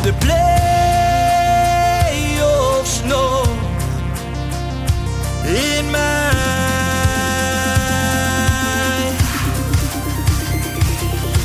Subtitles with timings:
[0.00, 0.14] En de
[2.08, 3.48] play-offs nog
[5.44, 6.28] In mij.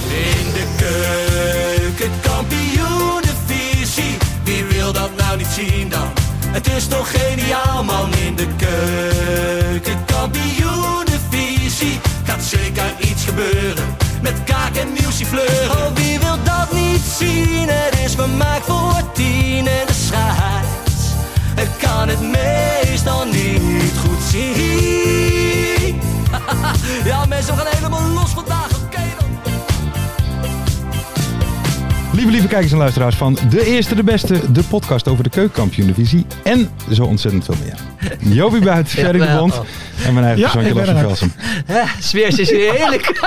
[0.10, 4.18] in de keuken, kampioenenvisie.
[4.44, 6.08] Wie wil dat nou niet zien dan?
[6.48, 12.00] Het is toch geniaal man in de keuken, kampioenenvisie.
[12.24, 15.72] Gaat zeker iets gebeuren met kaak en nieuwsie fleuren.
[15.72, 16.65] Oh, wie wil dat
[16.96, 17.70] niet zien?
[17.70, 21.14] Het is vermaakt voor tien en de scheids.
[21.56, 26.02] Ik kan het meestal niet goed zien.
[27.12, 28.75] ja mensen, we gaan helemaal los vandaag,
[32.16, 36.26] Lieve, lieve kijkers en luisteraars van De Eerste, de Beste, de podcast over de keukenkampioen-divisie
[36.44, 37.76] en zo ontzettend veel meer.
[38.36, 39.36] Jopie Buit, Ferry de.
[39.38, 39.62] Bond
[40.06, 41.00] en mijn eigen Ja, persoonlijke Lars van.
[41.00, 41.34] Velsen.
[41.66, 43.20] Hè, Sfeertje is hier heerlijk.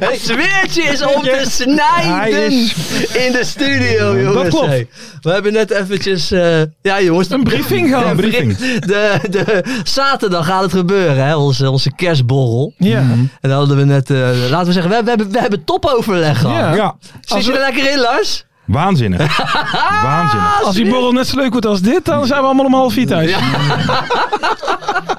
[0.00, 2.74] Het sfeertje is om te Hij snijden is-
[3.12, 4.48] in de studio, jongens.
[4.48, 4.66] klopt.
[4.66, 4.88] Hey,
[5.20, 7.30] We hebben net eventjes, eh, ja jongens.
[7.30, 8.10] Een briefing gehad.
[8.10, 8.56] Een briefing.
[8.58, 12.72] De, de, zaterdag gaat het gebeuren, hè, onze, onze kerstborrel.
[12.78, 12.98] Ja.
[12.98, 14.18] En dan hadden we net, eh,
[14.50, 16.56] laten we zeggen, we, we, hebben, we hebben topoverleg gehad.
[16.58, 16.74] Ja.
[16.74, 18.44] Ja, Zit je er lekker in, Lars?
[18.64, 19.36] waanzinnig.
[20.02, 20.62] Waanzinnig.
[20.64, 22.92] Als die borrel net zo leuk wordt als dit, dan zijn we allemaal om half
[22.92, 23.34] vier thuis.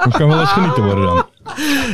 [0.03, 1.25] Dat kan wel eens genieten worden dan.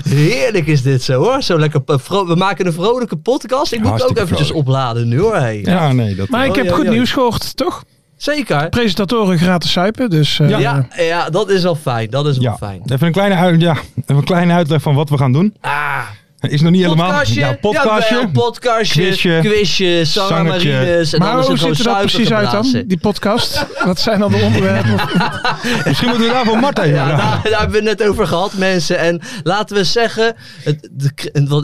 [0.09, 1.41] Heerlijk is dit zo hoor.
[1.41, 3.72] Zo lekker, eh, vro- we maken een vrolijke podcast.
[3.72, 4.67] Ik moet ook eventjes vrolijk.
[4.67, 5.35] opladen nu hoor.
[5.35, 5.59] Hey.
[5.63, 6.30] Ja, nee, dat...
[6.30, 6.91] Maar ik Oh, heb ja, goed ja.
[6.91, 7.83] nieuws gehoord, toch?
[8.17, 8.69] Zeker.
[8.69, 10.39] Presentatoren gratis suipen, dus...
[10.39, 12.09] eh, Ja, ja, dat is wel fijn.
[12.09, 12.81] Dat is wel Ja, fijn.
[12.85, 15.56] even een, kleine uit, ja, even een kleine uitleg van wat we gaan doen.
[15.62, 15.97] Ah,
[16.50, 17.08] Is nog niet helemaal...
[17.08, 17.40] podcastje.
[17.40, 18.16] Ja, podcastje.
[18.16, 19.02] Jawel, podcastje.
[19.02, 19.40] Quizje.
[19.42, 20.06] Quizje.
[20.16, 23.66] En Maar dan is hoe het gewoon ziet er dat precies uit dan, die podcast?
[23.86, 24.96] Wat zijn dan de onderwerpen?
[25.86, 28.54] Misschien moeten we daarvoor Mart even Ja, daar, daar hebben we het net over gehad,
[28.54, 28.98] mensen.
[28.98, 31.12] En laten we zeggen, het, de,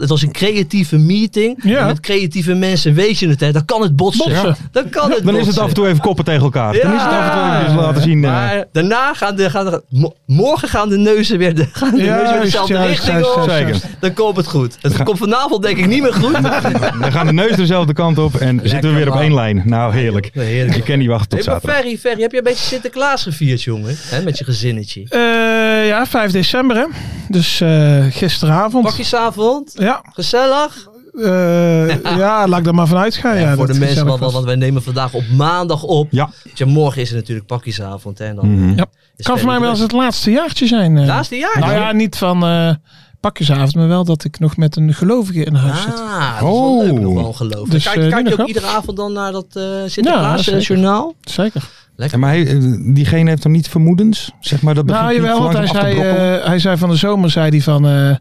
[0.00, 1.60] het was een creatieve meeting.
[1.62, 1.78] Ja.
[1.78, 3.52] En met creatieve mensen weet je het, hè.
[3.52, 4.24] Dan kan het botsen.
[4.32, 4.56] Botsen.
[4.72, 6.72] Dan kan het Dan is het af en toe even koppen tegen elkaar.
[6.72, 8.24] Dan is het af en toe even laten zien...
[8.24, 12.02] eh, Maar daarna gaan de, gaan de, morgen gaan de neuzen weer, de, gaan de
[12.02, 13.90] Ja, neuzen weer dezelfde juist, richting juist, op.
[14.00, 14.69] Dan komt het goed.
[14.80, 16.32] Het komt vanavond denk ik niet meer goed.
[17.00, 19.22] Dan gaan de neus dezelfde kant op en zitten we weer op man.
[19.22, 19.62] één lijn.
[19.64, 20.30] Nou, heerlijk.
[20.32, 20.76] Heerlijk.
[20.76, 21.76] Ik ken die wachten tot Hey, zaterdag.
[21.80, 23.96] Ferry, Ferry, heb je een beetje Sinterklaas gevierd, jongen?
[23.98, 25.04] Hè, met je gezinnetje.
[25.08, 26.84] Eh, ja, 5 december hè.
[27.28, 28.84] Dus eh, gisteravond.
[28.84, 30.88] Pakjesavond, Ja, gezellig.
[31.14, 33.34] eh, ja, laat ik er maar vanuit gaan.
[33.34, 36.08] Ja, Ja, voor de mensen, want, want wij nemen vandaag op maandag op.
[36.10, 36.30] Ja.
[36.54, 38.18] Tja, morgen is het natuurlijk pakjesavond.
[38.18, 38.76] Hè, en dan Mhm.
[38.76, 38.86] Ja.
[39.16, 40.96] kan voor mij wel eens het laatste jaartje zijn.
[40.98, 41.06] eh.
[41.06, 41.56] Laatste jaar.
[41.60, 42.74] Nou ja, niet van eh,
[43.20, 46.00] pakjesavond, maar wel dat ik nog met een gelovige in huis zit.
[46.00, 47.24] Ah, dat is wel Oh.
[47.24, 47.68] leuk, geloof.
[47.68, 50.58] Dus, kijk eh, kijk je ook iedere avond dan naar dat eh Sinterklaas Ja, eh,
[50.58, 50.60] zeker.
[50.62, 51.14] journaal?
[51.20, 51.68] Zeker.
[51.96, 52.18] Lekker.
[52.18, 52.44] Ja, maar hij,
[52.92, 54.30] diegene heeft dan niet vermoedens?
[54.40, 57.30] Zeg maar, dat begint Nou jawel, want hij zei, eh, hij zei van de zomer,
[57.30, 58.14] zei hij van, eh,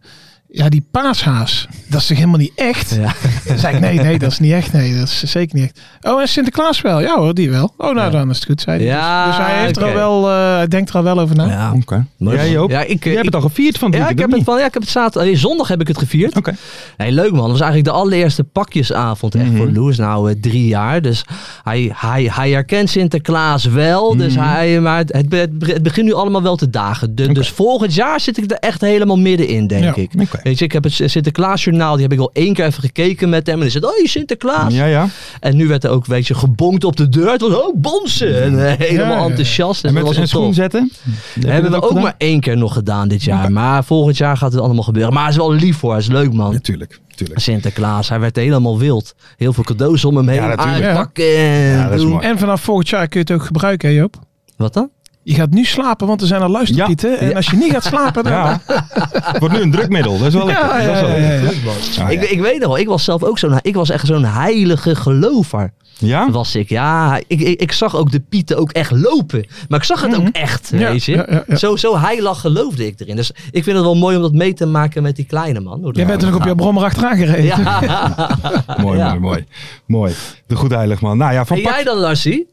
[0.51, 2.95] ja die paashaas, dat is toch helemaal niet echt?
[2.95, 3.13] Ja.
[3.45, 4.73] Dan zei ik, nee, nee, dat is niet echt.
[4.73, 5.79] Nee, dat is zeker niet echt.
[6.13, 6.99] Oh, en Sinterklaas wel?
[7.01, 7.73] Ja hoor, die wel.
[7.77, 8.85] Oh, nou dan is het goed, zei hij.
[8.85, 11.35] Ja, dus, dus hij, heeft er al wel, eh, hij denkt er al wel over
[11.35, 11.45] na.
[11.45, 11.73] Ja.
[11.75, 12.05] Oké.
[12.17, 12.69] Mooi, Jij ook?
[12.71, 14.73] Ja, ik, Jij hebt het al gevierd van Ja, ik heb het van, ja, ik
[14.73, 16.35] heb het zaterdag, eh, zondag heb ik het gevierd.
[16.37, 16.55] Oké.
[16.97, 17.39] Nee, leuk man.
[17.39, 19.57] Dat was eigenlijk de allereerste pakjesavond echt Mhm.
[19.57, 19.89] voor Lou.
[19.89, 21.01] Is nou eh, drie jaar.
[21.01, 21.23] Dus
[21.63, 24.15] hij, hij, hij herkent Sinterklaas wel.
[24.17, 24.47] Dus Mhm.
[24.47, 27.15] hij, maar het, het, het begint nu allemaal wel te dagen.
[27.15, 29.95] De- Dus volgend jaar zit ik er echt helemaal middenin, denk Ja.
[29.95, 30.13] ik.
[30.43, 33.45] Weet je, ik heb het Sinterklaasjournaal, die heb ik al één keer even gekeken met
[33.47, 33.55] hem.
[33.55, 34.73] En dan zit, oh Sinterklaas.
[34.73, 35.07] Ja, ja.
[35.39, 37.31] En nu werd er ook, weet je, gebonkt op de deur.
[37.31, 38.43] Het was, oh, bonsen.
[38.43, 39.25] En eh, helemaal Ja, ja, ja.
[39.29, 39.83] enthousiast.
[39.83, 40.91] En En dat met was een schoen zetten?
[41.35, 43.51] Dat hebben we ook maar één keer nog gedaan dit jaar.
[43.51, 45.13] Maar volgend jaar gaat het allemaal gebeuren.
[45.13, 45.91] Maar hij is wel lief hoor.
[45.91, 46.53] Hij is leuk man.
[46.53, 47.39] Natuurlijk, natuurlijk.
[47.39, 49.15] Sinterklaas, hij werd helemaal wild.
[49.37, 50.85] Heel veel cadeaus om hem heen natuurlijk.
[50.85, 51.37] aanpakken.
[51.37, 52.09] en Ja, dat is doen.
[52.11, 52.25] mooi.
[52.25, 54.15] En vanaf volgend jaar kun je het ook gebruiken, hè Joop?
[54.57, 54.89] Wat dan?
[55.29, 57.19] Je gaat nu slapen, want er zijn al luisterpieten.
[57.19, 58.33] En als je niet gaat slapen, dan...
[58.33, 58.61] Ja.
[59.39, 60.17] Wordt nu een drukmiddel.
[60.17, 60.81] Dat is wel lekker.
[60.81, 63.89] Ja, Dat is wel Ik, weet nog wel, ik was zelf ook zo'n, ik was
[63.89, 65.73] echt zo'n heilige gelover.
[65.97, 66.31] Ja?
[66.31, 67.19] Was ik, ja.
[67.27, 69.45] Ik, ik, ik zag ook de pieten ook echt lopen.
[69.67, 71.11] Maar ik zag het ook echt, Ja, weet je.
[71.11, 71.55] ja, ja, ja.
[71.55, 73.15] Zo, zo heilig geloofde ik erin.
[73.15, 75.89] Dus ik vind het wel mooi om dat mee te maken met die kleine man.
[75.93, 77.43] Jij bent er nog op jouw brommer achteraan gereden.
[77.45, 78.27] Ja.
[78.81, 79.07] Mooi, Ja.
[79.07, 79.45] mooi, mooi.
[79.85, 80.13] Mooi.
[80.47, 81.17] De goed heilig man.
[81.17, 81.73] Nou ja, van En pak...
[81.73, 82.47] jij dan, Larsie?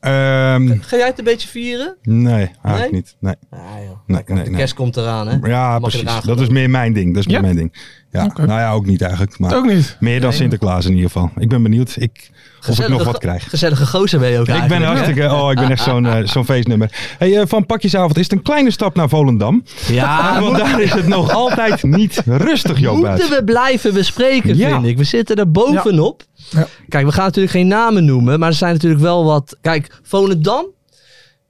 [0.00, 1.96] Ehm, Ga jij het een beetje vieren?
[2.02, 2.90] nee, eigenlijk Nee?
[2.90, 3.16] niet.
[3.20, 3.96] Nee, Ja, joh.
[4.06, 4.44] nee, nee.
[4.44, 4.58] de nee.
[4.58, 5.36] kerst komt eraan, hè?
[5.48, 6.00] Ja, Mag precies.
[6.08, 7.08] eraan Dat is meer mijn ding.
[7.14, 7.42] Dat is meer Ja?
[7.42, 7.72] mijn ding.
[8.10, 8.26] Ja.
[8.36, 9.38] Nou ja, ook niet eigenlijk.
[9.38, 9.96] Maar Ook niet.
[10.00, 11.30] meer dan Sinterklaas in ieder geval.
[11.38, 12.30] Ik ben benieuwd ik,
[12.68, 13.48] of ik nog wat krijg.
[13.48, 16.44] Gezellige gozer ben je ook Ik ben hartstikke, oh, ik ben echt zo'n eh, zo'n
[16.44, 16.90] feestnummer.
[17.18, 19.64] Hey, eh, van pakjesavond is het een kleine stap naar Volendam.
[19.88, 24.70] Ja, want daar is het nog altijd niet rustig, Joop moeten we blijven bespreken, Ja.
[24.70, 24.96] vind ik.
[24.98, 26.22] We zitten er bovenop.
[26.50, 26.66] Ja.
[26.88, 29.56] Kijk, we gaan natuurlijk geen namen noemen, maar er zijn natuurlijk wel wat...
[29.60, 30.64] Kijk, Volendam,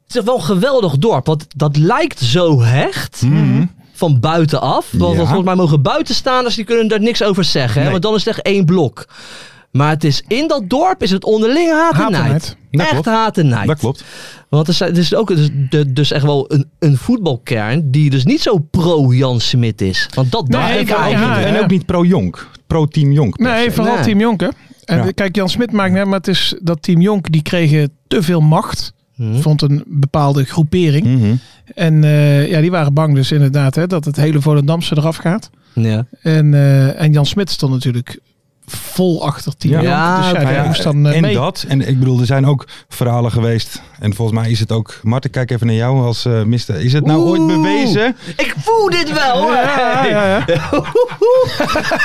[0.07, 3.65] het is wel een geweldig dorp, want dat lijkt zo hecht Mhm.
[3.93, 4.89] van buitenaf.
[4.93, 5.19] Want Ja.
[5.25, 7.91] volgens mij mogen buitenstaanders, die kunnen daar niks over zeggen, hè?
[7.91, 9.07] Want dan is het echt één blok.
[9.71, 12.57] Maar het is in dat dorp is het onderling haat en nijd.
[12.71, 13.07] Echt klopt.
[13.07, 13.67] haat en nijd.
[13.67, 14.05] Dat klopt.
[14.49, 15.49] Want er, zijn, er is ook dus,
[15.89, 20.09] dus echt wel een, een voetbalkern die dus niet zo pro-Jan Smit is.
[20.15, 21.41] Want dat dacht ik eigenlijk.
[21.41, 22.49] ja, En ook niet pro-Jonk.
[22.67, 23.39] Pro-team Jonk.
[23.39, 23.73] Nee, se.
[23.73, 24.05] vooral Nee.
[24.05, 24.49] Team Jonk, hè.
[24.85, 25.11] En Ja.
[25.11, 28.41] kijk, Jan Smit maakt net, maar het is dat Team Jonk, die kregen te veel
[28.41, 28.93] macht.
[29.15, 29.35] Hm.
[29.41, 31.07] Vond een bepaalde groepering.
[31.07, 31.35] Mhm.
[31.75, 35.51] En eh, ja, die waren bang dus inderdaad hè, dat het hele Volendamse eraf gaat.
[35.75, 36.07] Ja.
[36.23, 38.19] En, eh, en Jan Smit stond natuurlijk
[38.67, 40.17] vol achter Team Ja.
[40.33, 41.35] Dus ja, Ja, moest dan eh, en mee.
[41.35, 43.83] dat, en ik bedoel, er zijn ook verhalen geweest.
[43.99, 45.01] En volgens mij is het ook.
[45.03, 46.81] Marten, kijk even naar jou als eh mister.
[46.81, 48.17] Is het nou ooit bewezen?
[48.37, 49.53] Ik voel dit wel.
[49.53, 50.45] Ja, ja, ja.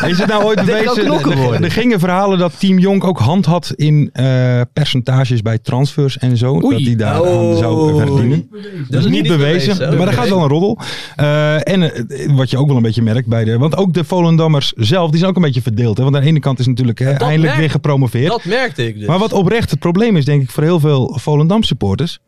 [0.08, 1.64] Is het nou ooit bewezen?
[1.64, 6.38] Er gingen verhalen dat Team Jonk ook hand had in eh, percentages bij transfers en
[6.38, 6.54] zo.
[6.54, 6.76] Oei.
[6.76, 7.28] Dat die daar Oh.
[7.52, 8.50] aan zou verdienen.
[8.90, 10.78] Dat is niet bewezen, maar er gaat wel een roddel.
[11.16, 13.58] Eh, en wat je ook wel een beetje merkt bij de...
[13.58, 15.98] Want ook de Volendammers zelf, die zijn ook een beetje verdeeld.
[15.98, 16.04] Hè?
[16.04, 18.28] Want aan de ene kant is natuurlijk hè, eindelijk merk- weer gepromoveerd.
[18.28, 19.08] Dat merkte ik dus.
[19.08, 22.20] Maar wat oprecht het probleem is, denk ik, voor heel veel Volendam supporters,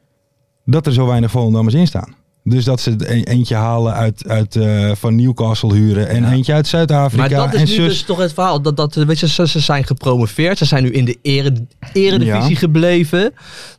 [0.66, 2.16] dat er zo weinig Volendammers in staan.
[2.46, 6.68] Dus dat ze een- eentje halen uit, uit, eh, van Newcastle huren en eentje uit
[6.68, 7.88] Zuid-Afrika Maar dat en is nu zus.
[7.88, 8.62] dus toch het verhaal.
[8.62, 10.58] Dat, dat, weet je, ze, ze zijn gepromoveerd.
[10.58, 11.54] Ze zijn nu in de ere,
[11.94, 12.56] eredivisie Ja.
[12.58, 13.34] gebleven.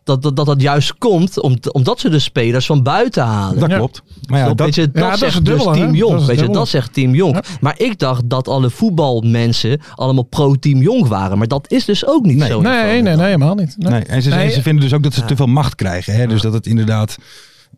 [0.05, 3.59] Dat dat, dat dat juist komt om, omdat ze de spelers van buiten halen.
[3.61, 3.77] Dat Ja.
[3.77, 4.03] klopt.
[4.27, 5.95] Maar ja, dat, weet je, dat, Ja, dat is zegt dus Team?
[5.95, 6.25] Jong.
[6.25, 7.35] Weet je, dat zegt Team Jong.
[7.35, 7.43] Ja.
[7.61, 11.39] Maar ik dacht dat alle voetbalmensen allemaal pro-Team Jong waren.
[11.39, 12.49] Maar dat is dus ook niet Nee.
[12.49, 12.61] zo.
[12.61, 13.75] Nee, nee, nee, helemaal niet.
[13.79, 13.91] Nee.
[13.93, 14.51] nee, en ze, Nee.
[14.51, 15.27] ze vinden dus ook dat ze Ja.
[15.27, 16.15] te veel macht krijgen.
[16.15, 16.27] Hè?
[16.27, 17.17] Dus dat het inderdaad...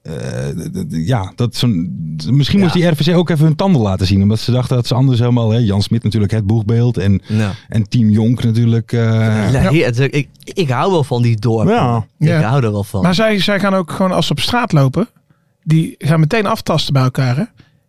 [0.07, 1.97] eh, ja, dat zo'n,
[2.31, 4.23] misschien moest die RVC ook even hun tanden laten zien.
[4.23, 5.51] Omdat ze dachten dat ze anders helemaal...
[5.51, 6.99] Hè, Jan Smit natuurlijk het boegbeeld.
[6.99, 7.53] En, Ja.
[7.69, 8.93] en Team Jonk natuurlijk...
[8.93, 9.01] eh,
[9.53, 11.75] Ja, heer- ik, ik hou wel van die dorpen.
[11.75, 12.07] Ja.
[12.19, 13.03] Ik hou er wel van.
[13.03, 15.09] Maar zij, zij gaan ook gewoon als ze op straat lopen,
[15.63, 17.37] die gaan meteen aftasten bij elkaar.
[17.37, 17.43] Hè?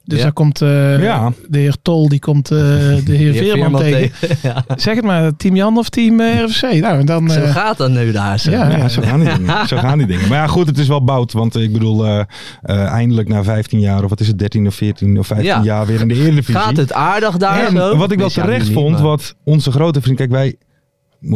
[0.08, 0.24] Dus Ja.
[0.24, 1.32] daar komt eh, Ja.
[1.48, 2.58] de heer Tol, die komt eh,
[3.06, 4.12] de heer Veerman Veerman tegen.
[4.20, 4.38] tegen.
[4.42, 4.64] Ja.
[4.76, 6.80] Zeg het maar, team Jan of team eh, RVC?
[6.82, 7.30] Nou, dan...
[7.30, 8.40] Zo gaat dat nu daar.
[8.40, 8.52] Zo.
[8.52, 8.70] Ja.
[8.78, 9.68] Ja, zo gaan die dingen.
[9.68, 10.28] Zo gaan die dingen.
[10.30, 11.32] Maar ja, goed, het is wel bout.
[11.32, 12.20] Want ik bedoel, eh,
[12.62, 15.64] eh, eindelijk na 15 jaar, of wat is het, 13 of 14 of 15 Ja.
[15.64, 16.56] jaar weer in de Eredivisie.
[16.56, 17.98] Gaat het aardig daar en zo?
[17.98, 20.18] wat ik wel terecht vond, maar- wat onze grote vriend...
[20.18, 20.56] Kijk, wij...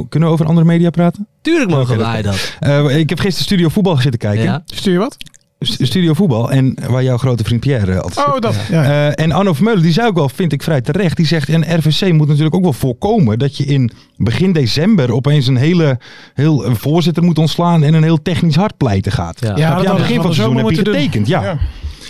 [0.09, 1.27] Kunnen we over andere media praten?
[1.41, 2.89] Tuurlijk mogen wij dat- dat.
[2.89, 4.43] Eh, ik heb gisteren Studio Voetbal zitten kijken.
[4.43, 4.61] Ja.
[4.65, 5.17] Stuur je wat?
[5.63, 6.51] St- Studio Voetbal.
[6.51, 8.41] En waar jouw grote vriend Pierre eh, altijd Oh, zit.
[8.41, 8.55] dat.
[8.69, 8.83] Ja.
[8.83, 11.17] Eh, en Arno Vermeulen, die zei ook wel, vind ik vrij terecht.
[11.17, 15.47] Die zegt, en RVC moet natuurlijk ook wel voorkomen dat je in begin december opeens
[15.47, 15.99] een hele
[16.33, 19.37] heel een voorzitter moet ontslaan en een heel technisch hard pleiten gaat.
[19.41, 19.53] Ja.
[19.53, 21.27] Dat aan het begin van het seizoen heb je getekend.
[21.27, 21.59] Ja.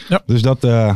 [0.07, 0.21] Ja.
[0.25, 0.95] Dus dat, eh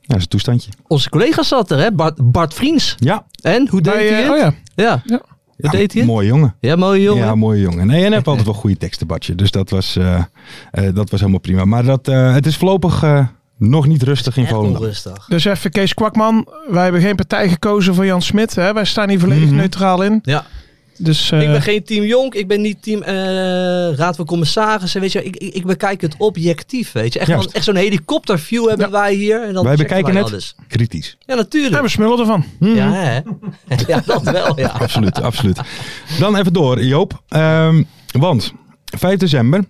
[0.00, 0.70] ja, is een toestandje.
[0.86, 1.92] Onze collega zat er, hè?
[1.92, 2.94] Bart, Bart Vriends.
[2.98, 3.24] Ja.
[3.42, 4.30] En, hoe deed Bij, hij het?
[4.30, 4.52] oh ja.
[4.74, 5.02] Ja.
[5.04, 5.20] Ja.
[5.60, 6.10] Hoe deed hij het?
[6.10, 6.54] Mooie jongen.
[6.60, 7.24] Ja, mooie jongen.
[7.24, 7.86] Ja, mooie jongen.
[7.86, 9.34] Nee, en hij heeft altijd wel goede teksten, Bartje.
[9.34, 10.14] Dus dat was, eh,
[10.70, 11.64] eh, dat was helemaal prima.
[11.64, 13.26] Maar dat, eh, het is voorlopig eh,
[13.56, 14.76] nog niet rustig in Volendam.
[14.82, 15.26] onrustig.
[15.28, 16.48] Dus even Kees Kwakman.
[16.68, 18.54] Wij hebben geen partij gekozen voor Jan Smit.
[18.54, 18.72] Hè?
[18.72, 19.56] Wij staan hier volledig Mhm.
[19.56, 20.18] neutraal in.
[20.22, 20.44] Ja.
[21.02, 23.14] Dus, eh, ik ben geen team Jonk, ik ben niet team eh,
[23.96, 25.00] Raad van Commissarissen.
[25.00, 27.18] Weet je, ik, ik, ik bekijk het objectief, weet je.
[27.18, 28.92] Echt, echt zo'n helikopterview hebben Ja.
[28.92, 29.42] wij hier.
[29.46, 30.54] En dan Wij bekijken wij het alles.
[30.68, 31.16] kritisch.
[31.20, 31.74] Ja, natuurlijk.
[31.74, 32.44] ja, we smullen ervan.
[32.60, 33.20] Ja, hè?
[33.86, 34.68] ja, dat wel, ja.
[34.80, 35.60] Absoluut, absoluut.
[36.18, 37.22] Dan even door, Joop.
[37.28, 37.82] Ehm,
[38.18, 38.52] want
[38.98, 39.64] 5 december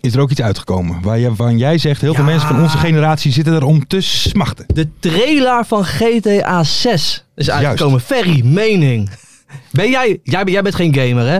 [0.00, 1.02] is er ook iets uitgekomen.
[1.02, 2.30] Waarvan jij zegt, heel veel Ja.
[2.30, 4.64] mensen van onze generatie zitten er om te smachten.
[4.74, 8.00] De trailer van GTA 6 is uitgekomen.
[8.00, 9.10] Ferry, mening.
[9.70, 11.38] Ben jij, jij, jij bent geen gamer, hè?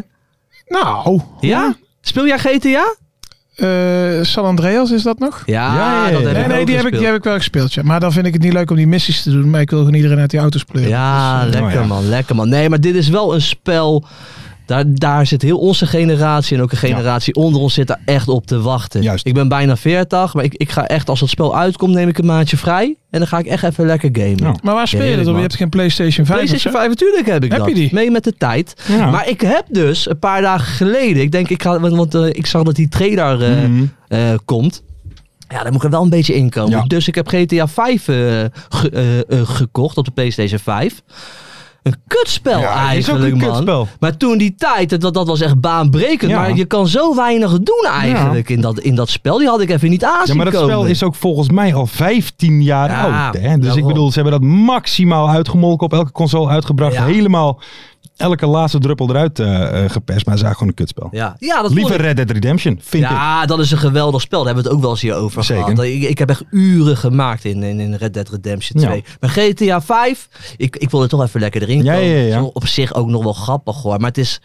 [0.67, 1.21] Nou.
[1.41, 1.75] Ja?
[2.01, 2.95] Speel jij GTA?
[3.57, 5.43] eh, San Andreas is dat nog?
[5.47, 6.13] Ja, Ja, ja, ja.
[6.13, 6.99] dat heb Nee, ik nee, ook die heb, ik, gespeeld.
[7.03, 7.75] die heb ik wel gespeeld.
[7.75, 7.83] Ja.
[7.83, 9.51] Maar dan vind ik het niet leuk om die missies te doen.
[9.51, 10.91] Maar ik wil gewoon iedereen uit die auto's pleuren.
[10.91, 11.95] Ja, Dus, eh, lekker oh ja.
[11.95, 12.49] man, lekker man.
[12.49, 14.05] Nee, maar dit is wel een spel.
[14.71, 18.29] Daar, daar zit heel onze generatie en ook een generatie onder ons zit daar echt
[18.29, 19.03] op te wachten.
[19.03, 19.27] Juist.
[19.27, 22.19] Ik ben bijna 40, maar ik, ik ga echt, als het spel uitkomt, neem ik
[22.19, 22.97] een maandje vrij.
[23.11, 24.37] En dan ga ik echt even lekker gamen.
[24.43, 24.55] Ja.
[24.63, 25.35] Maar waar speel je dat op?
[25.35, 26.87] Je hebt geen PlayStation 5 PlayStation of zo?
[26.87, 27.69] 5, natuurlijk heb ik Heb dat.
[27.69, 27.89] je die?
[27.93, 28.75] Mee met de tijd.
[28.89, 29.11] Ja.
[29.11, 32.27] Maar ik heb dus een paar dagen geleden, ik denk, ik ga, want, want, eh,
[32.27, 33.85] ik zag dat die trailer eh, Mhm.
[34.09, 34.83] eh, komt.
[35.49, 36.71] Ja, dan moet ik er wel een beetje inkomen.
[36.79, 36.83] Ja.
[36.85, 38.15] Dus ik heb GTA 5 eh,
[38.69, 41.03] ge- eh, eh, gekocht op de PlayStation 5.
[41.83, 43.51] Een kutspel Ja, het is ook eigenlijk, een man.
[43.51, 43.89] kutspel.
[44.01, 46.31] Maar toen die tijd, dat, dat was echt baanbrekend.
[46.31, 46.41] Ja.
[46.41, 49.39] Maar je kan zo weinig doen eigenlijk in, dat, in dat spel.
[49.39, 50.75] Die had ik even niet aanzien Ja, maar dat komen.
[50.75, 53.37] spel is ook volgens mij al 15 jaar Ja, oud.
[53.37, 53.59] Hè?
[53.59, 56.97] Dus ik bedoel, ze hebben dat maximaal uitgemolken, op elke console uitgebracht.
[56.97, 57.61] Helemaal
[58.21, 59.47] elke laatste druppel eruit eh,
[59.85, 60.27] eh, geperst.
[60.27, 61.09] Maar het is eigenlijk gewoon een kutspel.
[61.11, 63.11] Ja, ja dat Liever ik- Red Dead Redemption, vind ik.
[63.11, 64.39] Ja, dat is een geweldig spel.
[64.45, 65.65] Daar hebben we het ook wel eens hier over Zeker.
[65.65, 65.83] gehad.
[65.85, 68.89] Ik, ik heb echt uren gemaakt in, in, in Red Dead Redemption Ja.
[68.89, 69.05] 2.
[69.21, 72.09] Maar GTA 5, ik, ik wil er toch even lekker erin Ja, komen.
[72.09, 72.37] ja, ja.
[72.37, 73.99] Het is op zich ook nog wel grappig hoor.
[73.99, 74.41] Maar het is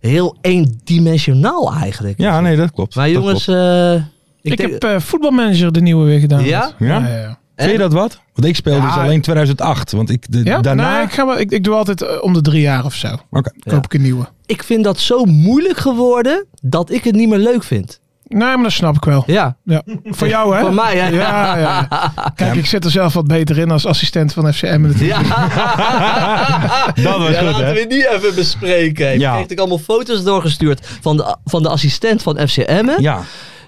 [0.00, 2.18] heel eendimensionaal eigenlijk.
[2.20, 2.94] Ja, nee, dat klopt.
[2.94, 3.58] Maar jongens, klopt.
[3.60, 4.02] eh, ik,
[4.42, 4.70] Ik, denk...
[4.72, 6.44] heb eh, voetbalmanager de nieuwe weer gedaan.
[6.44, 6.72] Ja?
[6.78, 7.38] Ja?
[7.62, 7.78] Ja, ja, ja.
[7.78, 8.20] Vind je dat wat?
[8.34, 8.86] Want ik speelde Ja.
[8.86, 9.92] dus alleen 2008.
[9.92, 10.60] Want ik de, Ja?
[10.60, 10.94] daarna...
[10.96, 13.08] Nee, ik, ga wel, ik, ik doe altijd eh, om de drie jaar of zo.
[13.30, 13.50] Oké.
[13.68, 14.28] Koop ik een nieuwe.
[14.46, 18.00] ik vind dat zo moeilijk geworden dat ik het niet meer leuk vind.
[18.26, 19.22] Nee, maar dat snap ik wel.
[19.26, 19.82] Ja, Ja.
[20.04, 20.60] Voor jou, hè?
[20.60, 21.06] voor mij hè.
[21.08, 21.88] Ja, ja.
[22.34, 24.80] Kijk, ik zit er zelf wat beter in als assistent van FCM.
[24.80, 25.28] natuurlijk.
[27.02, 27.72] Dat was ja, goed, laten hè?
[27.72, 29.12] we die even bespreken.
[29.14, 29.34] Ik Ja.
[29.34, 32.88] kreeg ik allemaal foto's doorgestuurd van de, van de assistent van FCM.
[32.98, 33.20] Ja.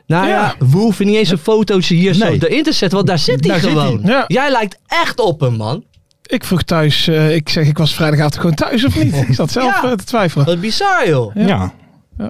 [0.06, 0.54] Nou ja, Ja.
[0.66, 2.38] we hoeven niet eens een fotootje hier Nee.
[2.38, 4.00] zo erin te zetten, want daar zit hij zit gewoon.
[4.04, 4.24] Ja.
[4.26, 5.84] Jij lijkt echt op hem, man.
[6.22, 9.14] Ik vroeg thuis, eh, ik zeg, ik was vrijdagavond gewoon thuis of niet?
[9.14, 9.90] Ik zat zelf Ja.
[9.90, 10.46] eh, te twijfelen.
[10.46, 11.34] Wat bizar, joh.
[11.34, 11.72] Ja.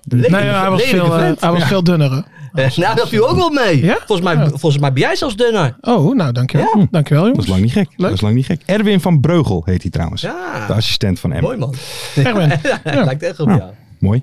[0.09, 2.11] Lelijke- Nee, hij was, veel, eh, hij was veel dunner.
[2.11, 2.63] hè?
[2.63, 3.85] Eh, nou, dat viel ook wel mee.
[3.85, 3.95] Ja?
[4.07, 4.49] Volgens, mij, Ja.
[4.49, 5.77] volgens mij ben jij zelfs dunner.
[5.81, 6.87] Oh, nou, dankjewel.
[6.91, 7.45] Dankjewel, Dat jongens.
[7.47, 7.89] is lang niet gek.
[7.91, 7.99] Leuk.
[8.09, 8.63] Dat is lang niet gek.
[8.67, 10.23] Erwin van Breugel heet hij trouwens.
[10.23, 11.47] Ja, De assistent van Emma.
[11.47, 11.75] mooi man.
[12.25, 12.53] Erwin.
[12.85, 13.05] Ja.
[13.05, 13.63] Lijkt echt op jou.
[13.99, 14.23] Mooi.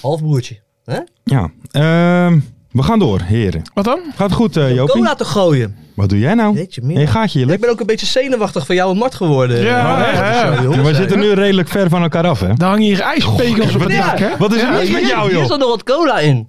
[0.00, 0.60] Halfbroertje.
[0.84, 0.98] Hè?
[1.24, 1.50] Ja.
[1.70, 2.38] Ehm,
[2.76, 3.62] we gaan door, heren.
[3.74, 3.98] Wat dan?
[4.14, 4.94] Gaat het goed, eh Jopie?
[4.94, 5.76] Cola te gooien.
[5.94, 6.56] Wat doe jij nou?
[6.56, 6.98] Jeetje, mina.
[7.00, 9.60] Hey, gaat je je Ik ben ook een beetje zenuwachtig van jou en Mart geworden.
[9.62, 10.62] Ja, Eh, ja, zo, ja.
[10.62, 12.54] jongens, Ja, we zitten nu redelijk ver van elkaar af, hè?
[12.54, 14.28] Daar hangen hier ijspegels op het dak, hè?
[14.38, 15.46] Wat is er Ja, mis met jou, Hier joh?
[15.48, 16.48] zat nog wat cola in.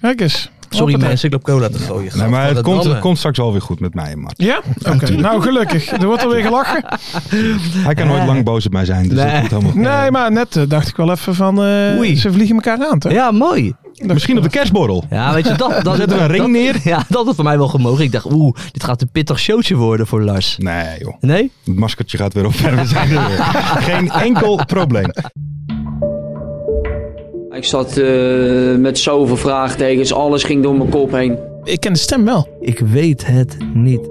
[0.00, 0.50] Kijk eens.
[0.76, 1.08] Sorry Hoppatee.
[1.08, 2.12] mensen, ik loop cola te gooien.
[2.18, 4.34] Nee, maar het komt, het komt straks wel weer goed met mij en Mart.
[4.42, 4.60] Ja?
[4.94, 5.90] Oké, nou gelukkig.
[5.92, 6.84] Er wordt alweer gelachen.
[7.84, 9.26] Hij kan nooit lang boos op mij zijn, dus Nee.
[9.26, 9.80] dat komt helemaal goed.
[10.00, 12.16] Nee, maar net eh, dacht ik wel even van, eh, Oei.
[12.16, 13.12] ze vliegen elkaar aan, toch?
[13.12, 13.74] Ja, mooi.
[13.96, 15.04] Misschien op de kerstborrel.
[15.10, 15.70] Ja, weet je, dat...
[15.84, 16.76] dat Zetten we een ring dat- neer?
[16.92, 18.04] Ja, dat had voor mij wel gemogen.
[18.04, 20.56] Ik dacht, oeh, dit gaat een pittig showtje worden voor Lars.
[20.58, 21.14] Nee, joh.
[21.20, 21.50] Nee?
[21.64, 23.44] Het maskertje gaat weer op en we zijn er weer.
[23.82, 25.10] Geen enkel probleem.
[27.56, 31.38] Ik zat eh, met zoveel vraagtekens, alles ging door mijn kop heen.
[31.64, 32.48] Ik ken de stem wel.
[32.60, 34.08] Ik weet het niet.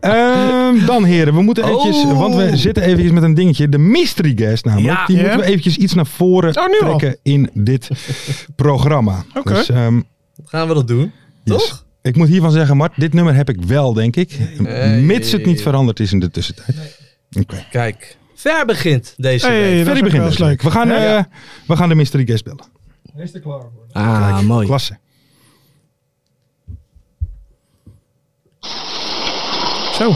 [0.00, 2.18] Ehm, dan heren, we moeten eventjes, Oh.
[2.18, 3.68] want we zitten eventjes met een dingetje.
[3.68, 4.98] De mystery guest namelijk.
[4.98, 5.06] Ja.
[5.06, 6.78] die moeten we eventjes iets naar voren Oh, al?
[6.98, 7.88] trekken in dit
[8.56, 9.24] programma.
[9.34, 9.52] Oké.
[9.54, 10.00] Dus, ehm,
[10.44, 11.12] Gaan we dat doen?
[11.44, 11.56] yes.
[11.56, 11.84] Toch?
[12.02, 14.38] Ik moet hiervan zeggen, Mart, dit nummer heb ik wel, denk ik.
[15.02, 16.76] Mits het niet veranderd is in de tussentijd.
[17.40, 17.66] Oké.
[17.70, 18.16] Kijk.
[18.40, 19.68] Ver begint deze Hey, week.
[19.70, 20.62] dat is Ferry ook begint eens deze week.
[20.62, 21.16] We gaan, Ja.
[21.16, 21.24] eh,
[21.66, 22.64] we gaan de mystery guest bellen.
[23.92, 24.66] Ah, mooi.
[24.66, 24.98] Klasse.
[29.92, 30.14] Zo.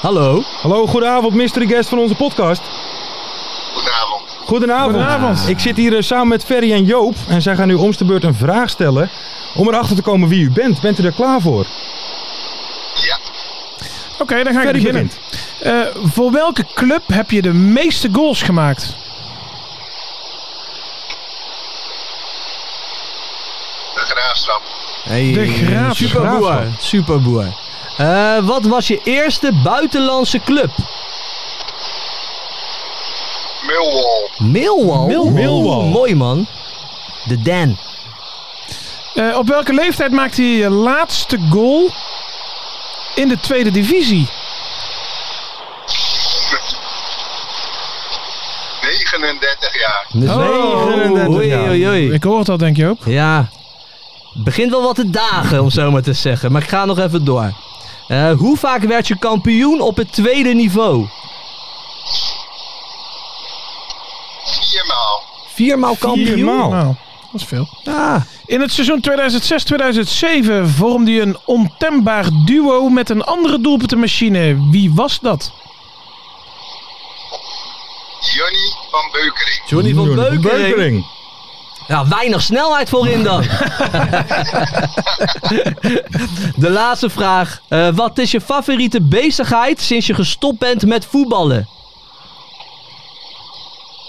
[0.00, 0.42] Hallo.
[0.62, 2.62] Hallo, goedenavond, mystery guest van onze podcast.
[3.72, 4.22] Goedenavond.
[4.46, 4.94] Goedenavond.
[4.94, 5.48] Goedenavond.
[5.48, 7.14] Ik zit hier eh, samen met Ferry en Joop.
[7.28, 9.10] En zij gaan nu om de beurt een vraag stellen.
[9.54, 10.80] Om erachter te komen wie u bent.
[10.80, 11.66] Bent u er klaar voor?
[12.94, 13.18] Ja,
[14.18, 15.02] Oké, dan ga ik Ferry beginnen.
[15.06, 15.33] begint.
[15.64, 18.96] Eh, voor welke club heb je de meeste goals gemaakt?
[23.94, 24.62] de graafschap.
[25.04, 26.50] Hey, De Graaf- Superboer.
[26.52, 26.80] Graafschap.
[26.80, 27.46] Superboer.
[27.96, 30.70] Eh, wat was je eerste buitenlandse club?
[33.66, 34.28] Millwall.
[34.38, 35.06] Millwall.
[35.06, 35.84] Mill- Millwall.
[35.88, 36.46] Mooi man.
[37.24, 37.76] De Dan.
[39.14, 41.90] Eh, op welke leeftijd maakte je je laatste goal
[43.14, 44.28] in de tweede divisie?
[49.20, 50.06] 39 jaar.
[50.36, 51.68] Oh, 39 oei, jaar.
[51.68, 52.12] oei, oei.
[52.12, 52.98] Ik hoor het al, denk je ook.
[53.04, 53.48] Ja.
[54.34, 56.52] Begint wel wat te dagen, om zo maar te zeggen.
[56.52, 57.52] Maar ik ga nog even door.
[58.08, 61.06] Eh, hoe vaak werd je kampioen op het tweede niveau?
[64.44, 65.22] Viermaal.
[65.54, 66.26] Viermaal kampioen?
[66.26, 66.70] Viermaal.
[66.70, 66.86] Nou,
[67.32, 67.68] dat is veel.
[67.84, 68.16] Ah,
[68.46, 74.70] In het seizoen 2006-2007 vormde je een ontembaar duo met een andere doelpuntenmachine.
[74.70, 75.52] Wie was dat?
[78.32, 79.62] Johnny van Beukering.
[79.66, 81.06] Johnny van Beukering.
[81.88, 83.42] Ja, weinig snelheid voorin dan.
[86.56, 87.60] De laatste vraag.
[87.68, 91.68] Eh, wat is je favoriete bezigheid sinds je gestopt bent met voetballen?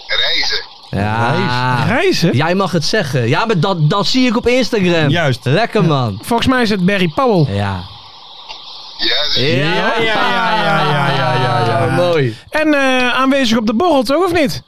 [0.07, 0.65] Reizen.
[0.89, 1.83] Ja.
[1.87, 2.35] Reizen?
[2.35, 3.27] Jij mag het zeggen.
[3.27, 5.09] Ja, maar dat, dat zie ik op Instagram.
[5.09, 5.39] Juist.
[5.43, 6.19] Lekker man.
[6.21, 7.55] Volgens mij is het Barry Powell.
[7.55, 7.83] Ja.
[8.97, 11.85] Ja, Ja, ja, ja, ja, ja, ja, ja, ja.
[11.85, 12.37] Mooi.
[12.49, 14.61] En eh, aanwezig op de borrel, toch of niet?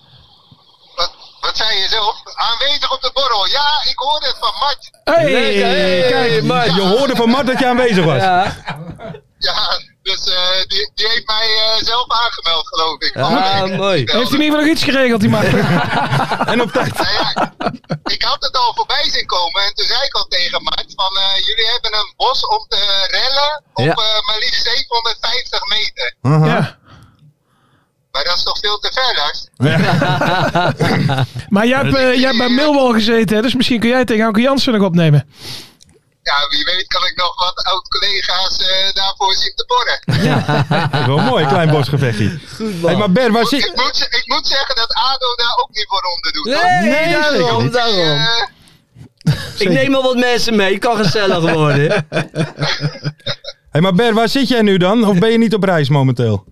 [0.95, 2.15] Wat, wat zei je zelf?
[2.35, 3.45] Aanwezig op de borrel.
[3.47, 4.89] Ja, ik hoorde het van Mart.
[5.03, 6.43] Hey, Lekker, hey, kijk.
[6.43, 6.75] Mart.
[6.75, 8.21] Je hoorde van Mart dat je aanwezig was.
[8.21, 8.55] Ja.
[9.39, 9.53] Ja,
[10.07, 13.15] dus eh, die, die heeft mij eh, zelf aangemeld, geloof ik.
[13.15, 13.77] Ah, week.
[13.77, 13.97] mooi.
[13.97, 15.51] Heeft hij in ieder geval nog iets geregeld, die Mark?
[16.51, 16.93] En op tijd.
[16.97, 17.53] Nou ja,
[18.03, 21.17] ik had het al voorbij zien komen en toen zei ik al tegen Mart van
[21.17, 23.91] eh, jullie hebben een bos om te rellen op Ja.
[23.91, 26.15] eh, maar liefst 750 meter.
[26.21, 26.45] Aha.
[26.45, 26.77] Ja.
[28.11, 29.47] Maar dat is toch veel te ver, Lars?
[31.49, 34.25] Maar jij hebt, eh, jij hebt bij Millwall gezeten, hè, dus misschien kun jij tegen
[34.25, 35.29] Anke Jansen nog opnemen.
[36.27, 39.99] Ja, wie weet kan ik nog wat oud-collega's eh, daarvoor zien te porren.
[40.91, 42.39] Dat is wel mooi, klein bosgevechtje.
[42.55, 43.75] Goed Hey, maar Ber, waar ik, zit...
[43.75, 46.45] moet, ik moet zeggen dat ADO daar ook niet voor onder doet.
[46.45, 47.73] Nee, Nee, zeker daarom, niet.
[47.73, 47.99] daarom.
[47.99, 48.47] Eh,
[49.57, 52.07] Ik neem al wat mensen mee, kan gezellig worden.
[53.71, 55.05] Hey, maar Ber, waar zit jij nu dan?
[55.07, 56.45] Of ben je niet op reis momenteel?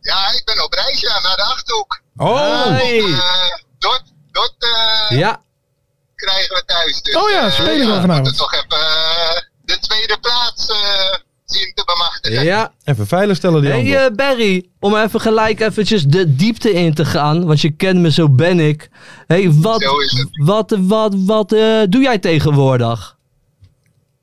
[0.00, 2.00] ja, ik ben op reis ja, naar de Achterhoek.
[2.16, 2.64] Oh!
[2.64, 3.00] Hey.
[3.78, 5.42] Dort, Dort eh, Ja,
[6.20, 7.02] krijgen we thuis.
[7.02, 8.22] Dus, Oh ja, eh, spelen we we vanavond.
[8.26, 12.44] moeten toch even eh, de tweede plaats eh, zien te bemachtigen.
[12.44, 12.72] ja.
[12.84, 17.46] Even veilig stellen die Hey Barry, om even gelijk eventjes de diepte in te gaan,
[17.46, 18.88] want je kent me, zo ben ik.
[19.26, 19.84] Hey, wat,
[20.44, 23.16] wat, wat, wat eh, doe jij tegenwoordig?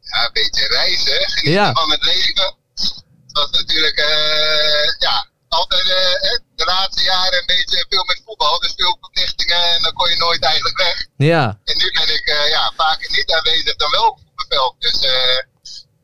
[0.02, 1.72] Ja, een beetje reizen, genieten Ja.
[1.74, 2.56] van het leven.
[2.76, 8.22] Het was natuurlijk, eh, ja, altijd eh, eh, de laatste jaren een beetje veel met
[8.26, 8.60] voetbal.
[8.60, 11.08] Dus veel verplichtingen en dan kon je nooit eigenlijk weg.
[11.18, 14.76] Ja, En nu ben ik eh, ja, vaker niet aanwezig dan wel op het veld.
[14.80, 15.38] Dus, eh,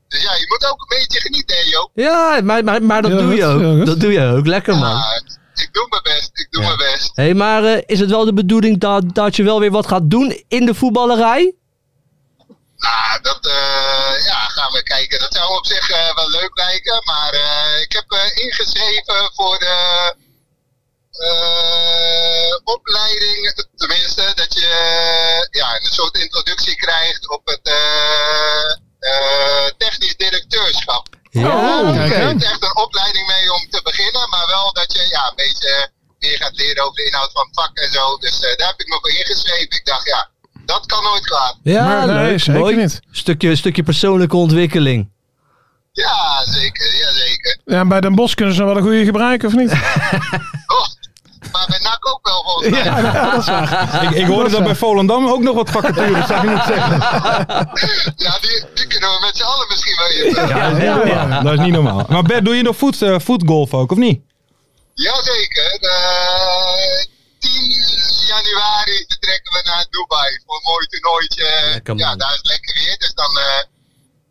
[0.07, 1.91] dus ja, je moet ook een beetje genieten, hè, Joop.
[1.93, 3.61] ja maar, maar, maar dat doe goed, je ook.
[3.77, 3.85] goed.
[3.85, 4.89] Dat doe je ook, lekker man.
[4.95, 5.21] Ja,
[5.53, 6.67] ik doe mijn best, ik doe Ja.
[6.75, 7.11] mijn best.
[7.15, 10.09] Hey, maar eh, is het wel de bedoeling dat, dat je wel weer wat gaat
[10.09, 11.55] doen in de voetballerij?
[12.83, 15.19] Nou, dat eh, ja, gaan we kijken.
[15.19, 17.01] Dat zou op zich eh, wel leuk lijken.
[17.03, 20.13] Maar eh, ik heb eh, ingeschreven voor de
[21.11, 23.53] eh, opleiding.
[23.75, 24.67] Tenminste, dat je
[25.51, 31.07] ja, een soort introductie krijgt op het eh, eh, technisch directeurschap.
[31.29, 31.97] Ja, Oh,
[32.43, 36.37] echt een opleiding mee om te beginnen, maar wel dat je ja, een beetje meer
[36.37, 38.17] gaat leren over de inhoud van het vak en zo.
[38.17, 39.69] Dus eh, daar heb ik me voor ingeschreven.
[39.77, 40.29] Ik dacht, ja,
[40.65, 41.57] dat kan nooit kwaad.
[41.63, 42.75] Ja, Maar nee, leuk, zeker mooi.
[42.75, 42.99] niet.
[43.11, 45.11] Stukje, stukje persoonlijke ontwikkeling.
[45.91, 47.57] Ja, zeker, ja, zeker.
[47.65, 49.71] Ja, bij Den Bosch kunnen ze nog wel een goede gebruiken, of niet?
[50.67, 50.87] Oh,
[51.51, 52.83] maar bij NAC ook wel volgens mij.
[52.83, 54.03] Ja, Ja, dat is waar.
[54.03, 56.99] Ik, ik hoorde dat bij Volendam ook nog wat vacatures, zou je niet zeggen.
[58.41, 60.47] die, die kunnen we met z'n allen misschien wel in.
[60.47, 61.41] Ja, ja, ja.
[61.41, 62.05] Dat is niet normaal.
[62.09, 64.21] Maar Bert, doe je nog voet, eh, voetgolf ook, of niet?
[64.93, 65.77] Jazeker.
[65.81, 67.11] Eh
[67.43, 71.47] 10 januari vertrekken we naar Dubai voor een mooi toernooitje.
[71.95, 72.97] Ja, daar is lekker weer.
[72.97, 73.61] Dus dan eh,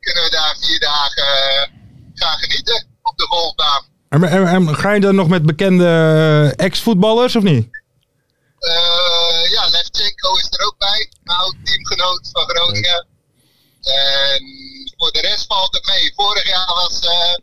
[0.01, 1.63] kunnen we daar vier dagen eh,
[2.15, 3.85] gaan genieten op de golfbaan.
[4.09, 5.85] En, en- en ga je dan nog met bekende
[6.57, 7.67] eh, ex-voetballers, of niet?
[8.59, 11.11] Eh, ja, Levchenko is er ook bij.
[11.25, 13.07] Een oud teamgenoot van Groningen.
[13.83, 14.43] En
[14.97, 16.13] voor de rest valt het mee.
[16.17, 17.35] Vorig jaar was eh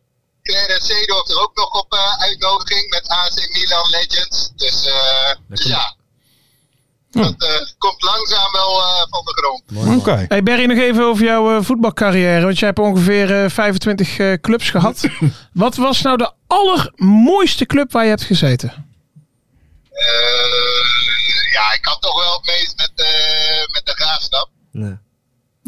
[0.49, 4.51] Clarence Seedorf er ook nog op eh, uitnodiging met AC Milan Legends.
[4.55, 5.95] Dus, eh, dus ja,
[7.11, 9.97] dat eh, komt langzaam wel eh, van de grond.
[9.99, 10.25] Oké.
[10.27, 12.45] Hey Berry, nog even over jouw eh, voetbalcarrière.
[12.45, 15.01] Want jij hebt ongeveer eh, 25 eh, clubs gehad.
[15.53, 18.87] Wat was nou de allermooiste club waar je hebt gezeten?
[19.91, 24.49] Eh, ja, ik had toch wel het meest met, eh, met de graafschap.
[24.71, 24.97] Nee.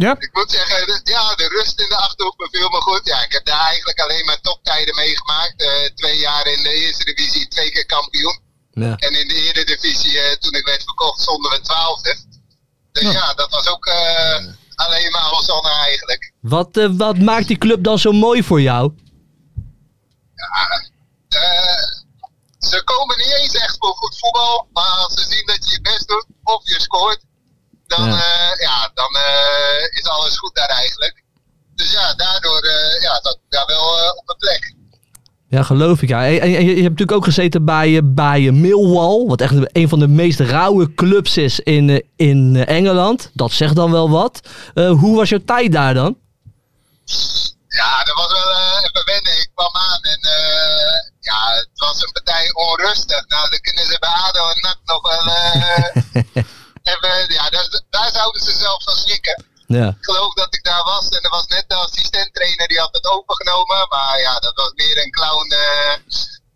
[0.01, 0.15] Ja?
[0.19, 3.01] Ik moet zeggen, de- ja, de rust in de achterhoek beviel me goed.
[3.03, 5.61] Ja, ik heb daar eigenlijk alleen maar toptijden meegemaakt.
[5.61, 8.39] Eh, twee jaar in de eerste divisie, twee keer kampioen.
[8.71, 8.95] Ja.
[8.95, 12.15] En in de eredivisie, eh toen ik werd verkocht, stonden we twaalfde.
[12.91, 16.33] Dus ja, dat was ook eh, alleen maar Hosanna eigenlijk.
[16.41, 18.91] Wat, wat maakt die club dan zo mooi voor jou?
[21.29, 21.83] Eh,
[22.69, 24.67] ze komen niet eens echt voor goed voetbal.
[24.73, 27.19] Maar als ze zien dat je je best doet of je scoort,
[27.95, 28.15] dan, Ja.
[28.15, 28.55] ja.
[28.59, 31.23] ja, dan eh, is alles goed daar eigenlijk.
[31.75, 34.73] Dus ja, daardoor eh, ja, zat ik daar wel eh, op mijn plek.
[35.49, 36.09] Ja, geloof ik.
[36.09, 36.25] Ja.
[36.25, 39.89] En, je, je hebt natuurlijk ook gezeten bij, eh, bij eh, Millwall, wat echt een
[39.89, 43.29] van de meest rauwe clubs is in, eh, in eh, Engeland.
[43.33, 44.39] Dat zegt dan wel wat.
[44.73, 46.17] Eh, hoe was jouw tijd daar dan?
[47.67, 49.31] Ja, dat was wel eh, even wennen.
[49.39, 53.27] Ik kwam aan en eh, ja, het was een partij onrustig.
[53.27, 56.43] Nou, dan kunnen ze bij ADO en NAC nog wel
[56.83, 57.33] even...
[57.33, 59.45] Ja, daar, daar zouden ze zelf van schrikken.
[59.67, 59.87] Ja.
[59.87, 63.07] Ik geloof dat ik daar was en er was net de assistenttrainer die had het
[63.07, 63.85] overgenomen.
[63.89, 65.93] Maar ja, dat was meer een clown eh,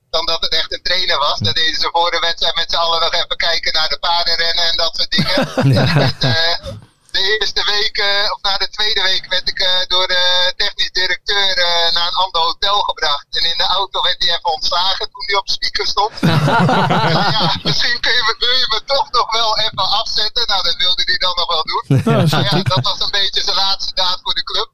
[0.09, 1.39] dan dat het echt een trainer was.
[1.39, 4.65] Dat deden ze voor de wedstrijd met z'n allen nog even kijken naar de paardenrennen
[4.65, 5.55] en dat soort dingen.
[5.55, 6.67] En ik werd, eh,
[7.15, 10.91] de eerste week, eh, of na de tweede week, werd ik eh, door de technisch
[10.91, 13.25] directeur eh, naar een ander hotel gebracht.
[13.38, 16.13] En in de auto werd hij even ontslagen toen hij op speaker stond.
[16.21, 20.43] ja, ja, misschien kun je, wil je me toch nog wel even afzetten.
[20.47, 21.86] Nou, dat wilde hij dan nog wel doen.
[22.06, 24.69] Maar ja, dat was een beetje zijn laatste daad voor de club.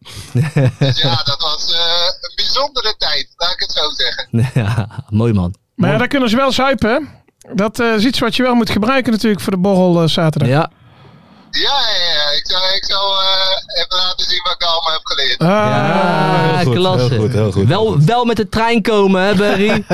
[0.79, 1.79] Dus ja, dat was eh,
[2.21, 4.27] een bijzondere tijd, laat ik het zo zeggen.
[4.63, 5.55] ja, mooi man.
[5.75, 6.89] Maar ja, daar kunnen ze wel zuipen.
[6.89, 6.99] hè?
[7.55, 10.49] Dat eh, is iets wat je wel moet gebruiken natuurlijk voor de borrel eh, zaterdag.
[10.49, 10.71] Ja,
[11.51, 12.29] Ja, ja, ja.
[12.31, 15.39] Ik zou, ik zou eh, even laten zien wat ik allemaal heb geleerd.
[15.39, 17.07] Ah, ja heel goed, klasse.
[17.07, 17.67] heel goed, heel goed.
[17.67, 19.67] Wel, wel met de trein komen, hè, Barry?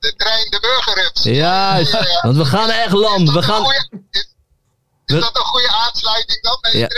[0.00, 1.22] De trein, de burgerrups.
[1.22, 1.92] Juist.
[1.92, 2.20] Ja, ja.
[2.22, 3.22] Want we gaan echt lam.
[3.22, 3.62] Is We dat een gaan...
[3.64, 6.88] goeie- is, is We- dat een goede aansluiting dan bij Ja.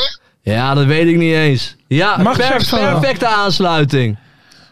[0.43, 1.75] Ja, dat weet ik niet eens.
[1.89, 2.91] Ja, Mag per- wel.
[3.01, 4.19] perfecte aansluiting.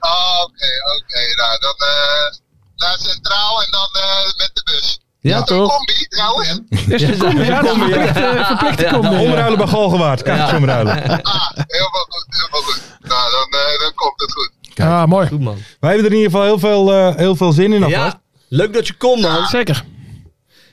[0.01, 1.35] Oh, oké, oké.
[1.37, 2.37] Nou, dan eh,
[2.77, 4.99] naar Centraal en dan eh, met de bus.
[5.21, 5.77] Ja, een toch?
[5.77, 6.49] combi trouwens?
[6.89, 9.09] Is de combi, ja, de verplichte, verplichte Ja, combi.
[9.11, 9.21] Ja.
[9.21, 10.23] omruilen bij Galgenwaard.
[10.23, 10.95] Kaartjes omruilen.
[11.23, 12.81] Ah, helemaal goed, helemaal goed.
[13.01, 14.51] Nou, dan, eh, dan komt het goed.
[14.79, 15.29] Ah, mooi.
[15.29, 15.59] Goed man.
[15.81, 17.89] Wij hebben er in ieder geval heel veel, eh, heel veel zin in.
[17.89, 19.47] Ja, leuk dat je komt man.
[19.47, 19.85] Zeker.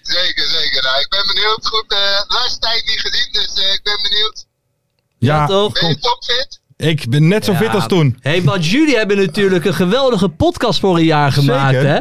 [0.02, 0.84] Zeker, zeker.
[0.84, 1.68] Nou, ik ben benieuwd.
[1.68, 4.46] Goed, eh laatste tijd niet gezien, dus eh, ik ben benieuwd.
[5.18, 5.74] Ja, Ja, toch?
[5.74, 6.60] Ben je topfit?
[6.78, 7.74] ik ben net zo fit Ja.
[7.74, 8.18] als toen.
[8.22, 11.90] hey, want jullie hebben natuurlijk een geweldige podcast voor een jaar gemaakt, Zeker.
[11.90, 12.00] hè?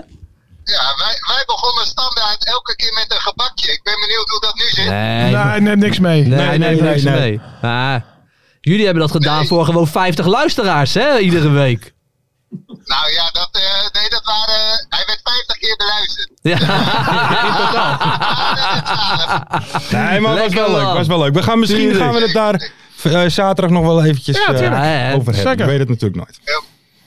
[0.74, 3.72] Ja, wij, wij begonnen standaard elke keer met een gebakje.
[3.72, 4.88] Ik ben benieuwd hoe dat nu zit.
[4.88, 6.22] Nee, Nee, neem niks mee.
[6.22, 7.18] nee, nee, nee, nee, niks nee.
[7.20, 7.40] mee.
[7.62, 7.96] Ah,
[8.60, 11.18] jullie hebben dat gedaan voor gewoon 50 luisteraars, hè?
[11.18, 11.94] Iedere week.
[12.84, 14.86] Nou ja, dat, eh, nee, dat waren.
[14.88, 16.30] hij werd 50 keer beluisterd.
[16.42, 16.58] Ja.
[20.10, 20.94] Nee, maar het was wel leuk.
[20.94, 21.34] Was wel leuk.
[21.34, 22.70] We gaan misschien gaan we het daar
[23.02, 24.72] eh, zaterdag nog wel eventjes eh, tuurlijk.
[24.72, 25.34] Ja, over hebben.
[25.34, 25.60] Zeker.
[25.60, 26.40] Ik weet het natuurlijk nooit.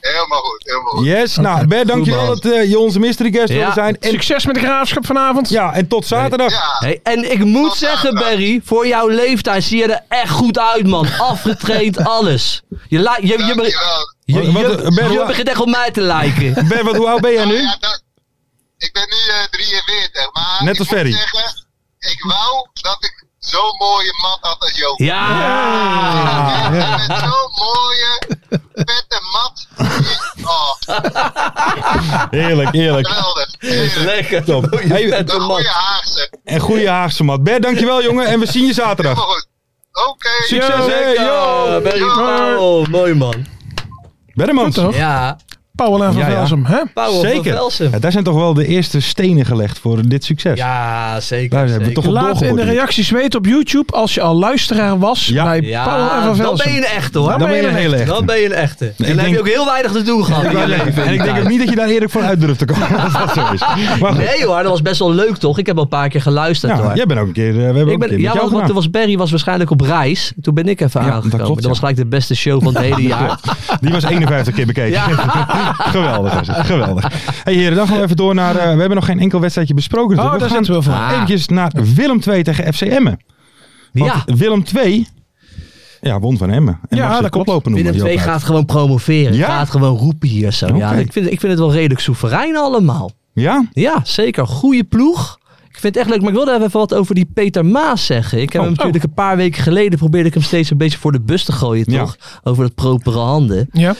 [0.00, 1.06] Helemaal goed, helemaal goed.
[1.06, 3.54] Yes, nou Bert, dankjewel dat eh, je onze mystery guest Ja.
[3.56, 3.98] wilde zijn.
[3.98, 5.48] En, Succes met de graafschap vanavond.
[5.48, 6.50] ja, en tot zaterdag.
[6.50, 10.58] Ja, Hey, en ik moet zeggen, Barry, voor jouw leeftijd zie je er echt goed
[10.58, 11.06] uit, man.
[11.30, 12.62] Afgetraind, alles.
[12.68, 13.66] Je, je, je, je, je, Wat-
[14.24, 16.54] je, Ben, begint echt op mij te lijken.
[16.68, 17.62] Bert, wat, hoe oud ben jij Nou nu?
[17.62, 18.02] ja, dat-
[18.78, 21.12] ik ben nu eh, 43, maar Net ik als moet Ferry.
[21.12, 21.66] zeggen,
[21.98, 24.98] ik wou dat ik zo'n mooie mat had als Joop.
[24.98, 25.28] Ja!
[26.72, 28.22] Ja, Met zo'n mooie,
[28.74, 29.66] vette mat.
[30.44, 30.74] Oh,
[32.30, 33.08] Heerlijk, heerlijk.
[33.08, 33.48] geweldig.
[34.04, 34.44] Lekker.
[34.44, 34.66] Top.
[34.70, 35.40] Hey, Een man.
[35.40, 36.30] goede Haagse.
[36.44, 37.42] en goede Haagse mat.
[37.42, 38.26] Bert, dankjewel jongen.
[38.26, 39.18] En we zien je zaterdag.
[40.08, 40.28] Oké.
[40.46, 40.98] Succes, Yo, hè.
[41.10, 41.96] Yo.
[41.96, 42.56] Yo.
[42.58, 43.46] oh, mooi man.
[44.34, 44.94] Goed, toch?
[44.94, 45.36] Ja,
[45.80, 46.34] Paul en Van Ja, ja.
[46.34, 46.76] Velsum, hè?
[46.94, 47.60] Paul van Zeker.
[47.92, 50.58] Ja, daar zijn toch wel de eerste stenen gelegd voor dit succes.
[50.58, 51.50] Ja, zeker.
[51.50, 54.98] Daar hebben we toch Laat in de reacties weten op YouTube als je al luisteraar
[54.98, 55.44] was Ja.
[55.44, 56.64] bij Ja, Paul en Van dan Velsum.
[56.66, 57.28] ben je een echte hoor.
[57.38, 58.12] Dan ben je een hele echte.
[58.12, 58.84] Dan ben je een echte.
[58.86, 61.04] En dan denk- heb je ook heel weinig te doen gehad in je leven.
[61.04, 62.88] En ik denk ook niet dat je daar eerlijk voor uit durft te komen.
[63.04, 63.60] Als dat zo is.
[64.00, 64.14] Maar.
[64.14, 65.58] Nee hoor, dat was best wel leuk toch?
[65.58, 66.94] Ik heb al een paar keer geluisterd Ja, hoor.
[66.96, 67.48] jij bent ook een keer.
[67.50, 69.70] eh, we hebben ook Ik een ben, keer met ja, want was Barry was waarschijnlijk
[69.70, 70.32] op reis.
[70.42, 71.54] Toen ben ik even aangekomen.
[71.56, 73.38] Dat, was gelijk de beste show van het hele jaar.
[73.80, 75.00] Die was 51 keer bekeken.
[75.96, 76.56] Geweldig was het.
[76.66, 77.12] Geweldig.
[77.44, 78.56] Hey heren, dan gaan we even door naar...
[78.56, 80.18] eh, we hebben nog geen enkel wedstrijdje besproken.
[80.18, 80.92] Oh, daar we zitten we gaan voor.
[81.02, 81.12] Ah.
[81.12, 83.18] eventjes naar Willem 2 tegen FC Emmen.
[83.92, 85.06] Want Ja, Willem 2
[86.00, 86.78] ja, won van Emmen.
[86.88, 87.30] En Ja, dat klopt.
[87.34, 87.92] koploper noemen.
[87.92, 88.28] Willem Joop 2 Uit.
[88.34, 89.34] gaat gewoon promoveren.
[89.34, 89.46] Ja?
[89.46, 90.76] Gaat gewoon roepen hier zo.
[90.76, 93.10] Ja, ik, vind, ik vind het wel redelijk soeverein allemaal.
[93.32, 93.64] Ja?
[93.72, 94.46] Ja, zeker.
[94.46, 95.38] Goede ploeg.
[95.68, 96.20] Ik vind het echt leuk.
[96.20, 98.40] Maar ik wilde even wat over die Peter Maas zeggen.
[98.40, 98.66] Ik heb Oh.
[98.66, 101.44] hem natuurlijk een paar weken geleden probeerde ik hem steeds een beetje voor de bus
[101.44, 101.98] te gooien, Ja.
[101.98, 102.16] toch?
[102.42, 103.68] Over dat propere handen.
[103.72, 103.94] Ja.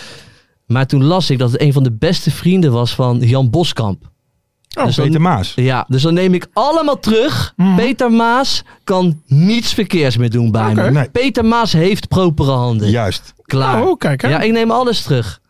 [0.72, 4.02] Maar toen las ik dat het een van de beste vrienden was van Jan Boskamp.
[4.78, 5.52] Oh, Dus dan- Peter Maas.
[5.56, 7.52] Ja, dus dan neem ik allemaal terug.
[7.56, 7.76] Mhm.
[7.76, 10.90] Peter Maas kan niets verkeers meer doen bij me.
[10.90, 11.10] Nee.
[11.10, 12.90] Peter Maas heeft propere handen.
[12.90, 13.34] Juist.
[13.42, 13.82] Klaar.
[13.86, 14.28] Oh, kijk hè.
[14.28, 15.40] Ja, ik neem alles terug.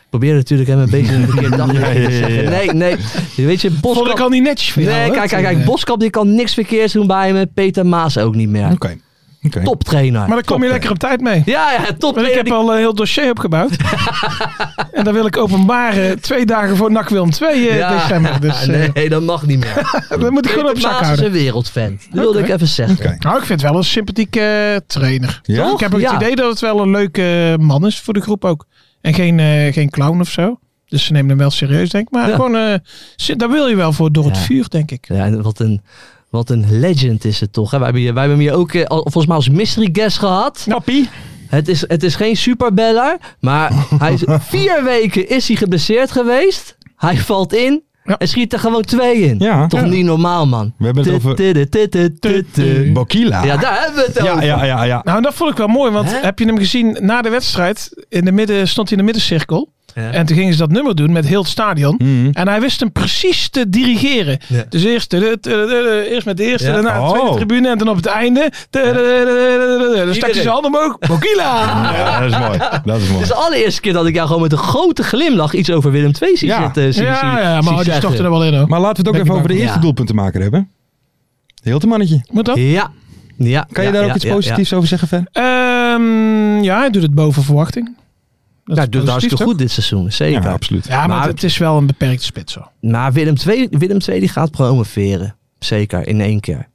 [0.00, 2.44] Ik probeer natuurlijk hem een beetje een verkeerde dag Ja, ja, ja, te zeggen.
[2.50, 2.96] Nee, nee.
[3.36, 4.20] Weet je, Vond ik Boskamp...
[4.20, 5.64] al niet netjes van jou, Nee, kijk, kijk, kijk.
[5.64, 7.46] Boskamp die kan niks verkeers doen bij me.
[7.46, 8.70] Peter Maas ook niet meer.
[8.72, 8.96] Oké.
[9.50, 10.20] Toptrainer.
[10.20, 11.42] Maar dan kom je Top, lekker op tijd mee.
[11.44, 13.70] Ja, ja, Want ik heb al een heel dossier opgebouwd.
[14.92, 18.40] en dan wil ik openbaren twee dagen voor NAC Willem 2 eh, Ja, december.
[18.46, 20.04] Dus eh, nee, dat mag niet meer.
[20.20, 21.24] dat moet ik gewoon op zak Maas is houden.
[21.26, 21.98] een wereldfan.
[22.10, 22.96] Dat wilde ik even zeggen.
[22.96, 23.16] Oké.
[23.18, 25.40] Nou, ik vind het wel een sympathieke eh, trainer.
[25.42, 25.70] Ja?
[25.72, 26.12] Ik heb ook Ja.
[26.14, 28.66] het idee dat het wel een leuke eh, man is voor de groep ook.
[29.00, 30.58] En geen, eh, geen clown of zo.
[30.88, 32.12] Dus ze nemen hem wel serieus, denk ik.
[32.12, 32.34] Maar Ja.
[32.34, 32.74] gewoon, eh,
[33.16, 35.04] ze- daar wil je wel voor door het vuur, denk ik.
[35.08, 35.82] Ja, en wat een,
[36.36, 37.70] wat een legend is het toch.
[37.70, 37.76] Hè?
[37.76, 40.18] Wij, hebben hier, wij hebben hem hier ook eh, al- volgens mij als mystery guest
[40.18, 40.66] gehad.
[40.68, 41.08] Appie.
[41.46, 46.76] Het is, het is geen superbeller, maar hij is, vier weken is hij geblesseerd geweest.
[46.96, 48.18] Hij valt in Ja.
[48.18, 49.38] en schiet er gewoon twee in.
[49.38, 49.66] Ja.
[49.66, 49.86] Toch Ja.
[49.86, 50.72] niet normaal, man.
[50.78, 52.92] We hebben het over-.
[52.92, 53.44] Bokila.
[53.44, 54.44] Ja, daar hebben we het ja, over.
[54.44, 55.00] ja, ja, ja.
[55.04, 55.90] Nou, en dat vond ik wel mooi.
[55.92, 56.18] Want Hè?
[56.20, 58.04] heb je hem gezien na de wedstrijd?
[58.08, 59.72] In de midden, stond hij in de middencirkel.
[60.00, 60.10] Ja.
[60.10, 61.94] En toen gingen ze dat nummer doen met heel het stadion.
[61.98, 62.28] Mhm.
[62.32, 64.38] En hij wist hem precies te dirigeren.
[64.48, 64.64] Ja.
[64.68, 67.34] Dus eerst, eerst met de eerste, daarna de tweede Oh.
[67.36, 68.50] tribune en dan op het einde.
[68.70, 70.98] de- de- de- de- de- de- Dan stak hij zijn handen omhoog.
[70.98, 71.92] Bokila!
[71.96, 72.58] Ja, dat is mooi.
[72.84, 73.22] Dat is Het mooi.
[73.22, 76.10] is de allereerste keer dat ik jou gewoon met een grote glimlach iets over Willem
[76.22, 76.62] II zie Ja.
[76.62, 76.94] zitten.
[76.94, 78.68] zie- Ja, ja, maar die stortte er wel in hoor.
[78.68, 79.80] Maar laten we het ook even over de eerste Ja.
[79.80, 80.68] doelpuntenmaker hebben.
[81.62, 82.24] Heel te mannetje.
[82.32, 82.56] Moet dat?
[82.58, 82.90] Ja.
[83.36, 83.66] ja.
[83.72, 85.24] Kan je daar ook iets positiefs over zeggen, Ver?
[85.32, 87.96] Ehm, ja, hij doet het boven verwachting.
[88.66, 89.46] Dat Ja, is hij doet positief, hartstikke toch?
[89.46, 90.42] goed dit seizoen, zeker.
[90.42, 90.86] Ja, absoluut.
[90.86, 92.56] Ja, maar, Maar- het is wel een beperkte spits.
[92.80, 95.36] Maar Willem II, Willem II die gaat promoveren.
[95.58, 96.68] Zeker, in één keer.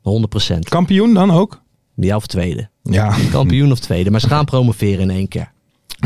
[0.00, 0.68] 100%.
[0.68, 1.62] Kampioen dan ook?
[1.94, 2.68] Ja, of tweede.
[2.82, 4.10] Ja, Kampioen of tweede.
[4.10, 5.52] Maar ze gaan promoveren in één keer.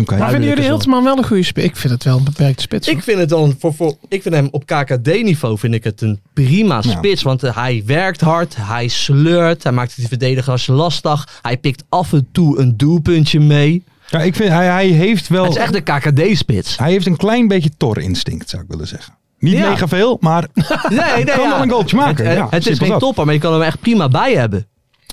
[0.01, 0.17] oké.
[0.19, 0.65] Maar vinden jullie.
[0.65, 1.67] Hiltman wel een goede spits?
[1.67, 2.87] Ik vind het wel een beperkte spits.
[2.87, 2.97] hoor.
[2.97, 6.21] Ik vind het dan voor, voor ik vind hem op KKD-niveau vind ik het een
[6.33, 6.91] prima Ja.
[6.91, 7.23] spits.
[7.23, 11.39] Want eh, hij werkt hard, hij sleurt, hij maakt de verdedigers lastig.
[11.43, 13.85] Hij pikt af en toe een doelpuntje mee.
[14.11, 15.45] Ja, ik vind, hij, hij heeft wel...
[15.45, 16.79] Het is echt een KKD-spits.
[16.79, 19.15] Hij heeft een klein beetje Thor-instinct, zou ik willen zeggen.
[19.39, 19.71] Niet Ja.
[19.71, 20.47] mega veel, maar
[20.89, 21.51] Nee, nee, kan ja.
[21.51, 22.27] wel een goaltje maken.
[22.27, 24.67] Het, ja, het is geen topper, maar je kan hem echt prima bij hebben.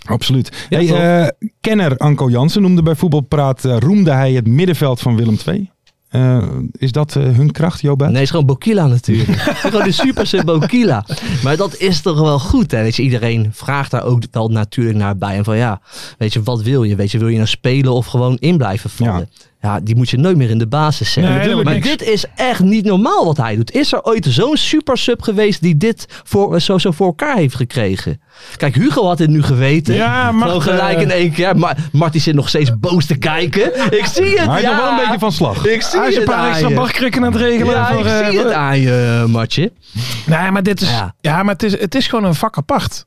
[0.05, 0.65] Absoluut.
[0.69, 1.27] Hey, eh,
[1.61, 5.71] kenner Anko Jansen noemde bij Voetbalpraat, eh, roemde hij het middenveld van Willem II.
[6.15, 6.47] Eh,
[6.77, 8.07] is dat eh, hun kracht, Jobet?
[8.07, 9.39] Nee, het is gewoon Bokila natuurlijk.
[9.65, 11.05] Gewoon de superse Bokila.
[11.43, 12.81] Maar dat is toch wel goed, hè?
[12.81, 15.37] Weet je, iedereen vraagt daar ook wel natuurlijk naar bij.
[15.37, 15.81] En van ja,
[16.17, 16.95] weet je, wat wil je?
[16.95, 19.29] Weet je, wil je nou spelen of gewoon in blijven vallen?
[19.31, 19.43] Ja,
[19.83, 21.35] die moet je nooit meer in de basis zetten.
[21.35, 21.87] Nee, maar niks.
[21.87, 23.71] dit is echt niet normaal wat hij doet.
[23.71, 27.55] Is er ooit zo'n super sub geweest die dit voor, zo, zo voor elkaar heeft
[27.55, 28.21] gekregen?
[28.57, 29.93] Kijk, Hugo had dit nu geweten.
[29.95, 31.57] Ja, Gewoon gelijk eh, in één keer.
[31.57, 33.75] Maar Marty zit nog steeds boos te kijken.
[33.99, 34.71] Ik zie het, Hij is ja.
[34.71, 35.65] nog wel een beetje van slag.
[35.65, 36.75] Ik zie Hij is een het paar extra je.
[36.75, 37.73] barkrukken aan het regelen.
[37.73, 39.71] Ja, voor, ik eh, zie het aan je, Martje.
[40.25, 41.15] Nee, maar dit is, Ja.
[41.21, 41.43] ja.
[41.43, 43.05] maar het is, het is gewoon een vak apart.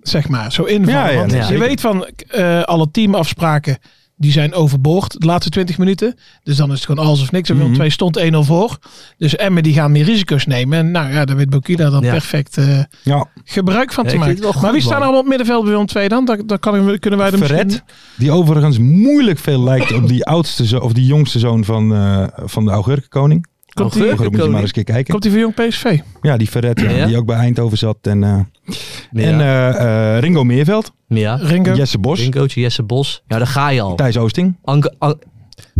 [0.00, 1.00] Zeg maar, zo invallen.
[1.00, 3.78] Ja, ja, Want je weet van eh, alle teamafspraken
[4.20, 6.14] die zijn overboord de laatste 20 minuten.
[6.42, 7.48] Dus dan is het gewoon alles of niks.
[7.48, 7.78] En Willem Mhm.
[7.78, 8.78] 2 stond 1-0 voor.
[9.18, 10.78] Dus Emmen die gaan meer risico's nemen.
[10.78, 12.10] En nou ja, daar weet Bokila dan Ja.
[12.10, 14.60] perfect eh, Ja, gebruik van Ja, te maken.
[14.60, 16.24] maar wie staan er allemaal op het middenveld bij Willem 2 dan?
[16.24, 17.82] Daar, daar kan, kunnen wij Verret, misschien...
[18.16, 22.26] die overigens moeilijk veel lijkt op die oudste zo, of die jongste zoon van, eh,
[22.36, 23.46] van de Augurkenkoning.
[23.78, 25.10] Komt die, Moet je maar eens een keer kijken.
[25.10, 25.98] komt die van Jong PSV?
[26.22, 27.06] Ja, die Verret, ja, Ja?
[27.06, 27.96] die ook bij Eindhoven zat.
[28.02, 28.38] En, eh,
[29.10, 29.22] Ja.
[29.22, 31.34] en eh, eh, Ringo Meerveld, ja.
[31.34, 31.72] Ringo.
[31.74, 33.22] Jesse Bos, Ringootje, Jesse Bos.
[33.26, 33.94] Ja, daar ga je al.
[33.94, 34.56] Thijs Oosting.
[34.64, 35.18] Anko, An-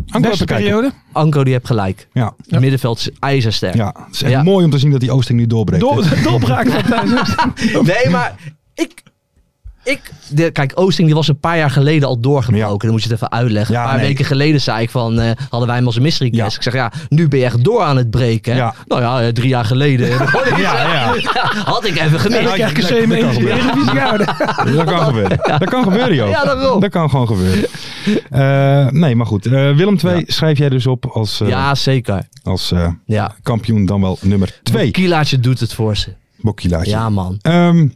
[0.07, 0.93] Anko Beste periode.
[1.13, 2.09] Anko die heeft gelijk.
[2.13, 3.75] Ja, Het middenveld is ijzersterk.
[3.75, 4.43] ja, het is echt Ja.
[4.43, 5.83] mooi om te zien dat die Oosting nu doorbreekt.
[5.83, 7.35] Door, doorbraak van Thijs.
[8.03, 8.35] Nee, maar
[8.75, 9.03] ik...
[9.85, 12.73] ik de, kijk, Oosting die was een paar jaar geleden al doorgebroken.
[12.73, 12.77] Ja.
[12.79, 13.75] Dan moet je het even uitleggen.
[13.75, 14.07] Ja, een paar nee.
[14.07, 15.21] weken geleden zei ik van...
[15.21, 16.51] eh, hadden wij hem als een mystery guest.
[16.51, 16.57] Ja.
[16.57, 18.53] Ik zeg, ja, nu ben je echt door aan het breken.
[18.53, 18.59] hè?
[18.59, 18.75] Ja.
[18.87, 20.09] Nou ja, eh, drie jaar geleden.
[20.57, 21.15] Ja, ja.
[21.65, 22.57] Had ik even gemist.
[22.57, 24.27] De Eredivisie gehouden.
[24.77, 25.39] Dat kan gebeuren.
[25.59, 26.29] Dat kan gebeuren, joh.
[26.31, 26.81] Ja, daarom.
[26.81, 27.65] Dat kan gewoon gebeuren.
[28.31, 29.45] Eh, nee, maar goed.
[29.45, 32.29] Willem 2 schrijf jij dus op als, Ja, zeker.
[32.43, 32.73] als
[33.07, 33.35] Ja.
[33.43, 34.91] kampioen dan wel nummer 2.
[34.91, 36.13] Kilaatje doet het voor ze.
[36.41, 36.91] Bokkilaatje.
[36.91, 37.39] Ja, man.
[37.43, 37.89] Ehm,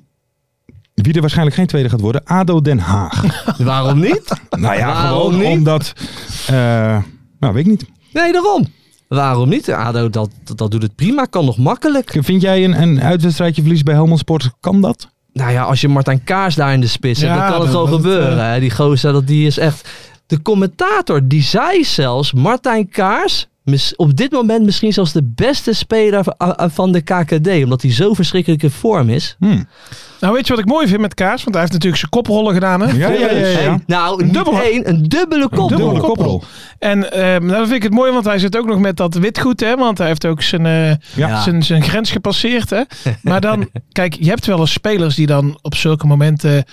[0.94, 3.22] wie er waarschijnlijk geen tweede gaat worden, ADO Den Haag.
[3.58, 4.32] Waarom niet?
[4.50, 5.48] nou ja, Waarom gewoon niet?
[5.58, 5.92] omdat...
[6.46, 6.54] eh,
[7.40, 7.84] nou, weet ik niet.
[8.12, 8.66] Nee, daarom.
[9.08, 9.70] Waarom niet?
[9.70, 11.24] ADO, dat, dat, dat doet het prima.
[11.24, 12.16] Kan nog makkelijk.
[12.20, 15.08] Vind jij een, een uitwedstrijdje verlies bij Helmond Sport, kan dat?
[15.32, 17.72] Nou ja, als je Martijn Kaars daar in de spits hebt, Ja, dan kan het
[17.72, 18.50] dat- gewoon dat- gebeuren.
[18.52, 18.60] hè.
[18.60, 19.88] Die gozer, dat, die is echt...
[20.26, 22.32] De commentator, die zei zelfs...
[22.32, 23.48] Martijn Kaars,
[23.96, 26.24] op dit moment misschien zelfs de beste speler
[26.56, 27.48] van- de KKD.
[27.48, 29.36] Omdat hij zo verschrikkelijk in vorm is.
[29.38, 29.62] Hm.
[30.20, 31.42] Nou, weet je wat ik mooi vind met Kaas?
[31.42, 32.80] Want hij heeft natuurlijk zijn koprollen gedaan.
[32.80, 32.86] Hè?
[32.96, 33.36] Ja, ja, ja.
[33.36, 33.58] ja, ja.
[33.58, 35.78] Hey, nou, Een dubbele- één, een dubbele koppel.
[35.78, 36.42] dubbele koprol.
[36.78, 39.60] En nou, dat vind ik het mooi, want hij zit ook nog met dat witgoed.
[39.60, 39.76] Hè?
[39.76, 41.42] Want hij heeft ook zijn, eh, Ja.
[41.42, 42.70] zijn, zijn grens gepasseerd.
[42.70, 42.82] Hè?
[43.22, 46.64] Maar dan, kijk, je hebt wel eens spelers die dan op zulke momenten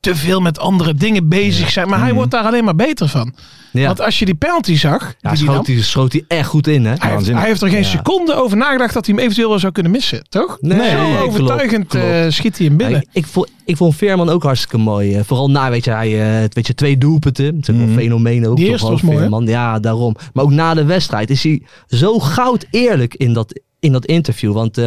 [0.00, 1.88] te veel met andere dingen bezig zijn.
[1.88, 2.16] Maar hij Mhm.
[2.16, 3.34] wordt daar alleen maar beter van.
[3.72, 6.24] Ja, Want als je die penalty zag, die ja die schoot, nam, hij, schoot hij
[6.28, 6.94] echt goed in, hè?
[6.98, 7.84] hij, heeft, hij heeft er geen Ja.
[7.88, 10.24] seconde over nagedacht dat hij hem eventueel wel zou kunnen missen.
[10.28, 10.56] Toch?
[10.60, 12.04] Nee, Zo overtuigend klopt.
[12.06, 12.96] eh, schiet hij hem binnen.
[12.96, 15.14] Ja, ik, ik, vond, ik vond Veerman ook hartstikke mooi.
[15.14, 17.58] eh, vooral na, weet je, hij, eh, weet je twee doelpunten.
[17.60, 18.56] Is een fenomeen ook.
[18.56, 19.18] Die toch eerste was mooi?
[19.18, 19.46] Veerman.
[19.46, 20.16] Ja, daarom.
[20.32, 24.52] Maar ook na de wedstrijd is hij zo goud eerlijk in dat, in dat interview.
[24.52, 24.78] Want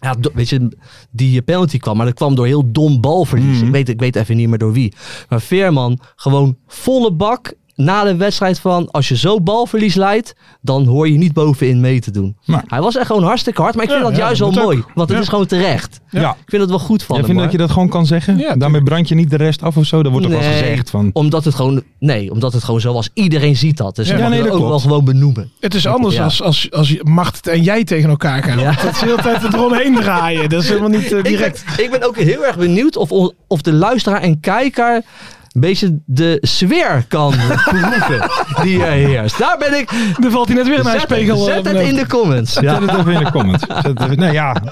[0.00, 0.76] ja, weet je,
[1.10, 3.56] die penalty kwam, maar dat kwam door heel dom balverlies.
[3.56, 3.66] Mhm.
[3.66, 4.94] Ik, weet, ik weet even niet meer door wie.
[5.28, 8.90] Maar Veerman, gewoon volle bak na de wedstrijd van...
[8.90, 12.36] als je zo balverlies leidt, dan hoor je niet bovenin mee te doen.
[12.44, 14.54] Maar- Hij was echt gewoon hartstikke hard, maar ik vind Ja, dat ja, juist dat
[14.54, 14.78] wel mooi.
[14.78, 14.90] ook.
[14.94, 15.22] Want het Ja.
[15.22, 16.00] is gewoon terecht.
[16.10, 16.30] Ja.
[16.30, 18.38] Ik vind het wel goed van Jij hem, vindt dat je dat gewoon kan zeggen?
[18.38, 20.02] Ja, Daarmee brand je niet de rest af of zo?
[20.02, 20.58] Dat wordt toch wel Nee.
[20.58, 21.10] gezegd van...
[21.12, 23.08] Omdat het gewoon, nee, omdat het gewoon zo was.
[23.14, 23.96] Iedereen ziet dat.
[23.96, 24.70] Dus Ja, ja, nee, nee, dat ook klopt.
[24.70, 25.50] wel gewoon benoemen.
[25.60, 26.24] Het is anders Ja.
[26.24, 28.58] als, als, als je- Mart en jij tegen elkaar gaan.
[28.58, 28.72] Ja.
[28.82, 30.48] Dat is de hele tijd het eromheen draaien.
[30.48, 31.64] Dat is helemaal niet eh, Ik ben, direct.
[31.76, 33.10] ik ben ook heel erg benieuwd of,
[33.46, 35.02] of de luisteraar en kijker
[35.52, 37.34] een beetje de sfeer kan
[37.64, 38.30] proeven
[38.62, 39.38] die er heerst.
[39.38, 39.90] Daar ben ik.
[40.20, 41.48] Dan valt hij net weer naar een Zet, spiegel.
[41.48, 42.54] eh, zet het in de comments.
[42.54, 42.80] Ja.
[42.80, 43.64] Zet het even in de comments.
[43.68, 44.56] Het nee, ja.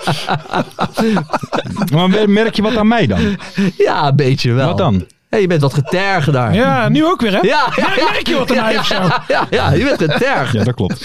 [1.95, 3.39] maar merk je wat aan mij dan?
[3.77, 4.67] ja, een beetje wel.
[4.67, 5.07] Wat dan?
[5.29, 6.55] Hey, je bent wat getergd daar.
[6.55, 7.39] Ja, nu ook weer hè?
[7.41, 8.11] ja, ja, ja.
[8.13, 8.95] Merk je wat aan mij of zo?
[9.29, 10.53] Ja, ja, je bent getergd.
[10.53, 11.03] Ja, dat klopt.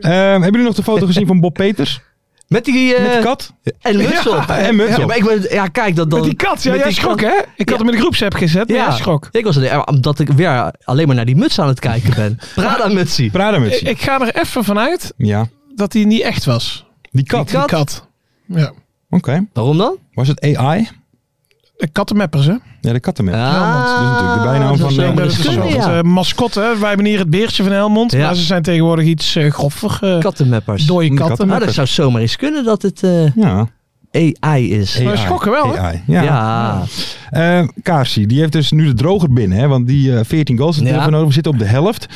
[0.00, 2.00] Ehm, hebben jullie nog de foto gezien van Bob Peters?
[2.52, 2.94] Met die...
[2.94, 3.52] eh, Met die kat?
[3.80, 4.44] En muts op.
[4.48, 5.06] en muts Ja, op.
[5.08, 6.18] maar ik ben, ja, kijk, dat dan...
[6.20, 7.40] Met die kat, ja, met jij die schrok kat- hè?
[7.56, 9.28] Ik had hem in de groepsapp gezet, maar Ja, jij schrok.
[9.30, 12.38] ik was er, omdat ik weer alleen maar naar die muts aan het kijken ben.
[12.54, 13.30] Prada-mutsie.
[13.30, 13.78] Prada-muts.
[13.80, 15.46] Ik, ik ga er even vanuit Ja.
[15.74, 16.86] dat hij niet echt was.
[17.10, 17.48] Die kat.
[17.48, 17.68] Die kat?
[17.68, 18.06] Die kat.
[18.46, 18.72] Ja.
[19.10, 19.46] Oké.
[19.52, 19.96] Waarom dan?
[20.14, 20.88] Was het AI?
[21.82, 22.54] De kattenmeppers hè?
[22.80, 23.34] Ja, de kattenmep.
[23.34, 23.86] Ah, Helmond.
[23.88, 25.64] Dat is natuurlijk de bijnaam van...
[25.64, 25.96] eh, ja.
[25.96, 26.60] eh, mascotte.
[26.60, 26.78] hè.
[26.78, 28.12] Wij hebben hier het beertje van Helmond.
[28.12, 28.18] Ja.
[28.26, 29.98] Maar ze zijn tegenwoordig iets eh groffer.
[30.00, 30.86] eh Kattenmeppers.
[30.86, 31.46] dode De katten.
[31.46, 33.68] Nou, dat zou zomaar eens kunnen dat het eh, Ja.
[34.10, 35.00] AI is.
[35.02, 35.78] Maar schokken wel, hè?
[35.80, 36.02] AI.
[36.06, 36.22] Ja.
[36.22, 36.82] Ja.
[37.30, 39.58] Eh, Kaarsie, die heeft dus nu de droger binnen.
[39.58, 41.08] Hè, want die eh 14 goals heeft hij Ja.
[41.10, 41.26] nodig.
[41.26, 42.06] We zitten op de helft.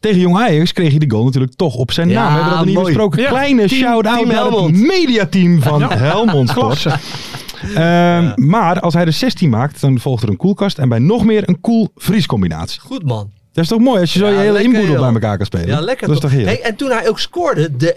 [0.00, 2.26] Tegen Jong Ajax kreeg hij de goal natuurlijk toch op zijn Ja, naam.
[2.26, 3.22] We hebben dat nog niet besproken.
[3.22, 3.28] Ja.
[3.28, 4.76] Kleine shout-out naar Helmond.
[4.76, 6.86] het mediateam van Helmond Sport.
[7.74, 10.78] Ehm, Maar als hij er 16 maakt, dan volgt er een koelkast.
[10.78, 12.80] En bij nog meer een koel vriescombinatie.
[12.80, 13.30] Goed man.
[13.52, 15.46] Dat is toch mooi als je zo Ja, je hele lekker, inboedel bij elkaar kan
[15.46, 15.66] spelen.
[15.66, 16.56] Ja, lekker Dat is toch heerlijk.
[16.62, 17.94] Hey, en toen hij ook scoorde, de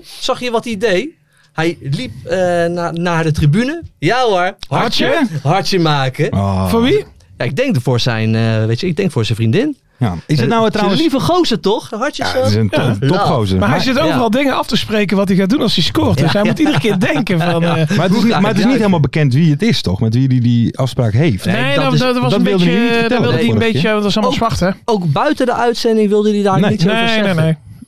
[0.00, 1.08] 1-0, zag je wat hij deed?
[1.52, 3.82] Hij liep eh, na- naar de tribune.
[3.98, 5.78] Ja hoor, hartje, Hartje?
[5.78, 6.30] maken.
[6.30, 6.68] Ah.
[6.70, 7.04] Voor wie?
[7.38, 9.76] Ja, ik denk voor zijn, eh, weet je, ik denk voor zijn vriendin.
[9.96, 10.14] Ja.
[10.26, 10.98] Is het nou Eh, trouwens...
[11.00, 11.90] Een lieve gozer toch?
[11.90, 12.96] Hartjes Ja, het is een to- Ja.
[13.06, 13.58] topgozer.
[13.58, 15.84] Maar hij Maar- zit overal dingen af te spreken wat hij gaat doen als hij
[15.84, 16.18] scoort.
[16.18, 17.62] Dus Ja, hij moet iedere keer denken van...
[17.64, 20.00] eh, Maar het is, niet, maar het is niet helemaal bekend wie het is, toch?
[20.00, 21.44] Met wie die die afspraak heeft.
[21.44, 22.80] Nee, Nee, dat dat, is- dat was dat een wilde hij beetje...
[22.82, 23.88] niet Dat vertellen wilde hij een beetje...
[23.88, 24.70] Dat is allemaal zwart, hè?
[24.84, 26.70] Ook buiten de uitzending wilde hij daar Nee.
[26.70, 27.36] niets over Nee, nee, zeggen.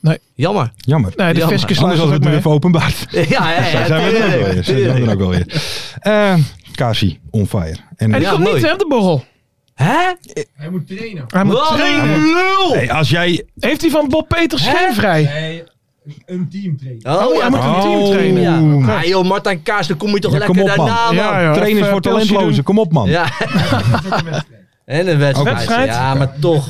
[0.01, 0.17] nee.
[0.35, 0.71] Jammer.
[0.77, 1.13] Jammer.
[1.15, 2.57] Nee, de Ja, fiscus Anders hadden we het nu even mee.
[2.57, 3.05] openbaard.
[3.29, 3.85] Ja, ja, ja.
[3.85, 4.63] Zijn we er ook wel weer.
[4.63, 5.61] Zijn we er ook wel weer.
[5.99, 6.33] Eh
[6.75, 7.65] Kasi, on fire.
[7.69, 8.55] En, En die Ja, komt mooi.
[8.55, 9.23] niet, hè, de borrel.
[9.77, 10.13] Hè?
[10.55, 10.69] Hij
[11.43, 12.19] moet Wat een trainen.
[12.19, 12.73] lul!
[12.73, 13.45] Hey, als jij...
[13.59, 14.75] Heeft hij van Bob Peters Hè?
[14.77, 15.21] geen vrij?
[17.03, 18.09] Oh, Oh, hij moet een team Oh.
[18.09, 18.41] trainen.
[18.41, 18.59] Ja.
[18.61, 18.89] Oeh.
[18.89, 20.85] Ah, joh, Martijn Kaars, dan kom je toch Ja, lekker kom op, man.
[20.85, 21.15] daarna, man.
[21.15, 21.53] Ja, ja.
[21.53, 22.63] Trainers even voor pilsje talentlozen.
[22.63, 23.09] Kom op, man.
[23.09, 23.25] Ja.
[24.85, 25.55] en een wedstrijd.
[25.55, 25.87] Wedstrijd?
[25.89, 26.69] Ja, maar toch.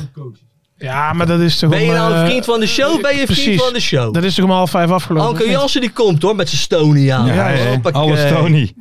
[0.78, 3.00] Ja, maar dat is toch Ben je om, nou een eh, vriend van de show?
[3.02, 3.62] Ben je een vriend precies.
[3.62, 4.14] van de show?
[4.14, 5.28] Dat is toch om half vijf afgelopen?
[5.28, 5.50] Anke?
[5.50, 7.26] Jansen die komt hoor, met zijn Stony aan.
[7.26, 7.70] Ja, Ja, hè.
[7.70, 8.00] Hoppakee.
[8.00, 8.72] alles Tony.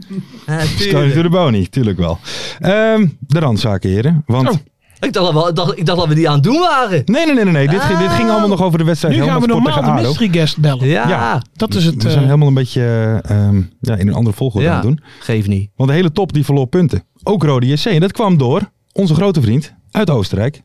[0.47, 1.13] Ja, Stony tuurlijk.
[1.13, 2.19] to the bony, tuurlijk wel.
[2.60, 4.23] Ehm, de randzaken, heren.
[4.25, 4.49] Want...
[4.49, 4.55] Oh.
[4.99, 7.01] Ik dacht, dat we, dacht, ik dacht dat we die aan het doen waren.
[7.05, 7.53] Nee, nee, nee, nee.
[7.53, 7.67] nee.
[7.67, 8.29] Dit, ging- dit ging Oh.
[8.31, 10.19] allemaal nog over de wedstrijd Nu gaan we Helmond Sport normaal de tegen ADO.
[10.21, 10.88] mystery guest bellen.
[10.88, 11.41] Ja, Ja.
[11.53, 11.95] Dat is het.
[11.95, 14.71] We zijn eh, helemaal een beetje ehm, ja, in een andere volgorde Ja.
[14.73, 14.99] aan het doen.
[15.19, 15.69] geef niet.
[15.75, 17.03] Want de hele top die verloor punten.
[17.23, 17.86] Ook Rode JC.
[17.86, 18.62] En dat kwam door
[18.93, 20.62] onze grote vriend uit Oostenrijk.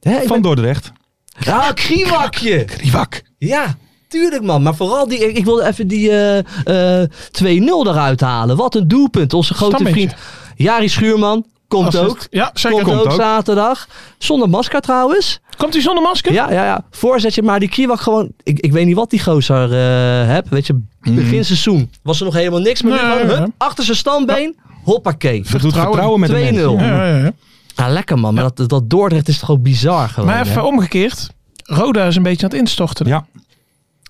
[0.00, 0.92] Hè, ik Van ben- Dordrecht.
[1.38, 2.66] Ja, kriewakje.
[2.80, 3.22] Rivak.
[3.38, 3.74] Ja,
[4.08, 4.62] tuurlijk man.
[4.62, 8.56] Maar vooral die, ik, wilde even die eh, eh, 2-0 eruit halen.
[8.56, 9.34] Wat een doelpunt.
[9.34, 10.14] Onze grote vriend
[10.56, 12.04] Jari Schuurman komt assist.
[12.04, 12.26] ook.
[12.30, 12.82] Ja, zeker.
[12.82, 13.20] Komt, Komt, ook, ook.
[13.20, 13.88] zaterdag.
[14.18, 15.40] Zonder masker trouwens.
[15.56, 16.32] Komt hij zonder masker?
[16.32, 16.84] Ja, ja, ja.
[16.90, 18.32] Voorzetje, maar die Kriewak gewoon...
[18.42, 20.46] Ik, ik weet niet wat die gozer eh heb.
[20.50, 22.82] Weet je, begin seizoen was er nog helemaal niks.
[22.82, 24.56] Maar nu gewoon, achter zijn standbeen.
[24.84, 25.44] Hoppakee.
[25.50, 27.49] Dat doet vertrouwen met de 2-0.
[27.80, 27.86] Ja.
[27.86, 28.34] Ja, lekker man.
[28.34, 30.28] Maar dat, dat Dordrecht is toch ook bizar gewoon.
[30.28, 30.60] Maar even hè?
[30.60, 31.28] omgekeerd.
[31.64, 33.06] Roda is een beetje aan het instorten.
[33.06, 33.26] Ja.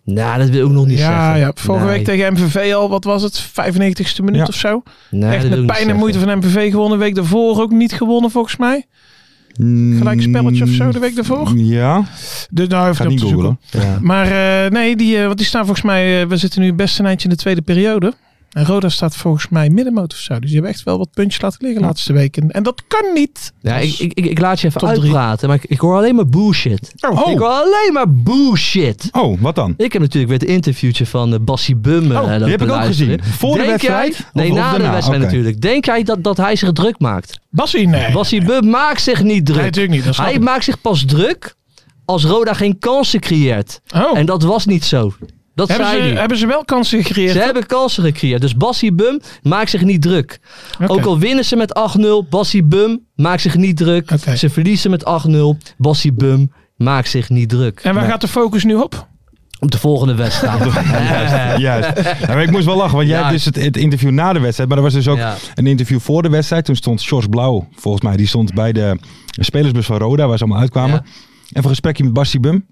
[0.04, 1.40] Nou, dat wil ik nog niet ja, zeggen.
[1.40, 1.52] ja.
[1.54, 1.94] Vorige Nee.
[1.96, 3.40] week tegen MVV al, wat was het?
[3.48, 4.44] 95ste minuut Ja.
[4.46, 4.82] of zo.
[5.10, 6.98] Nee, Echt met pijn en moeite van MVV gewonnen.
[6.98, 8.84] Week daarvoor ook niet gewonnen volgens mij.
[9.98, 11.52] Gelijk spelletje of zo de week daarvoor.
[11.56, 12.04] Ja,
[12.50, 13.58] Dus nou even ga op niet te zoeken.
[13.70, 13.90] googlen.
[13.90, 13.98] Ja.
[14.00, 14.26] Maar
[14.64, 17.06] eh, nee, die, eh, want die staan volgens mij, eh, we zitten nu best een
[17.06, 18.14] eindje in de tweede periode.
[18.50, 20.32] En Roda staat volgens mij middenmoot of zo.
[20.38, 22.50] Dus die hebben echt wel wat puntjes laten liggen de laatste weken.
[22.50, 23.52] En dat kan niet.
[23.60, 25.02] Ja, ik, ik, ik, ik laat je even Top drie.
[25.02, 26.92] uitpraten, maar ik, ik hoor alleen maar bullshit.
[27.10, 29.08] Oh, Ik hoor alleen maar bullshit.
[29.12, 29.74] Oh, wat dan?
[29.76, 32.12] Ik heb natuurlijk weer het interviewtje van uh, Bassie Bum.
[32.12, 33.18] eh, Oh, die lopen heb ik ook luisteren.
[33.18, 33.34] gezien.
[33.34, 34.16] Voor de Denk wedstrijd?
[34.16, 34.92] Jij, Of- nee, of na de daarna?
[34.92, 35.30] wedstrijd Oké.
[35.30, 35.60] natuurlijk.
[35.60, 37.38] Denk jij dat, dat hij zich druk maakt?
[37.50, 38.12] Bassie, nee.
[38.12, 39.56] Bassie Bum maakt zich niet druk.
[39.56, 40.04] Nee, natuurlijk niet.
[40.04, 40.40] Dat snap hij ik.
[40.42, 41.54] maakt zich pas druk
[42.04, 43.80] als Roda geen kansen creëert.
[43.94, 44.18] Oh.
[44.18, 45.12] En dat was niet zo.
[45.68, 46.18] Dat hebben, zei ze, hij.
[46.20, 47.32] hebben ze wel kansen gecreëerd?
[47.32, 48.40] Ze hebben kansen gecreëerd.
[48.40, 50.38] Dus Bassie Bum maakt zich niet druk.
[50.86, 54.10] Ook al winnen ze met 8-0, Bassie Bum maakt zich niet druk.
[54.36, 55.40] Ze verliezen met 8-0,
[55.76, 57.80] Bassie Bum maakt zich niet druk.
[57.82, 59.08] En waar gaat de focus nu op?
[59.58, 60.62] Op de volgende wedstrijd.
[61.60, 61.90] Juist.
[62.20, 63.22] Ja, maar ik moest wel lachen, want jij Ja.
[63.22, 64.68] hebt dus het, het interview na de wedstrijd.
[64.68, 65.36] Maar er was dus ook Ja.
[65.54, 66.64] een interview voor de wedstrijd.
[66.64, 68.98] Toen stond Sjors Blauw, volgens mij, die stond bij de
[69.30, 70.94] spelersbus van Roda, waar ze allemaal uitkwamen.
[71.04, 71.10] Ja.
[71.48, 72.66] Even een gesprekje met Bassie Bum.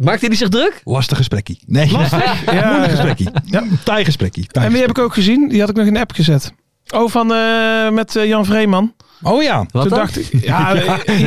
[0.00, 0.80] Maakt hij zich druk?
[0.84, 1.58] Lastig gesprekkie.
[1.66, 2.44] Nee, Lastig?
[2.52, 2.68] Ja.
[2.68, 3.28] moeilijk gesprekkie.
[3.44, 3.64] Ja.
[3.84, 4.48] Taai gesprekkie.
[4.52, 5.48] En die heb ik ook gezien.
[5.48, 6.52] Die had ik nog in de app gezet.
[6.94, 8.94] Oh, van eh, met eh, Jan Vreeman.
[9.22, 9.56] Oh ja.
[9.58, 9.98] Wat Toen dan?
[9.98, 10.74] dacht ik, ja,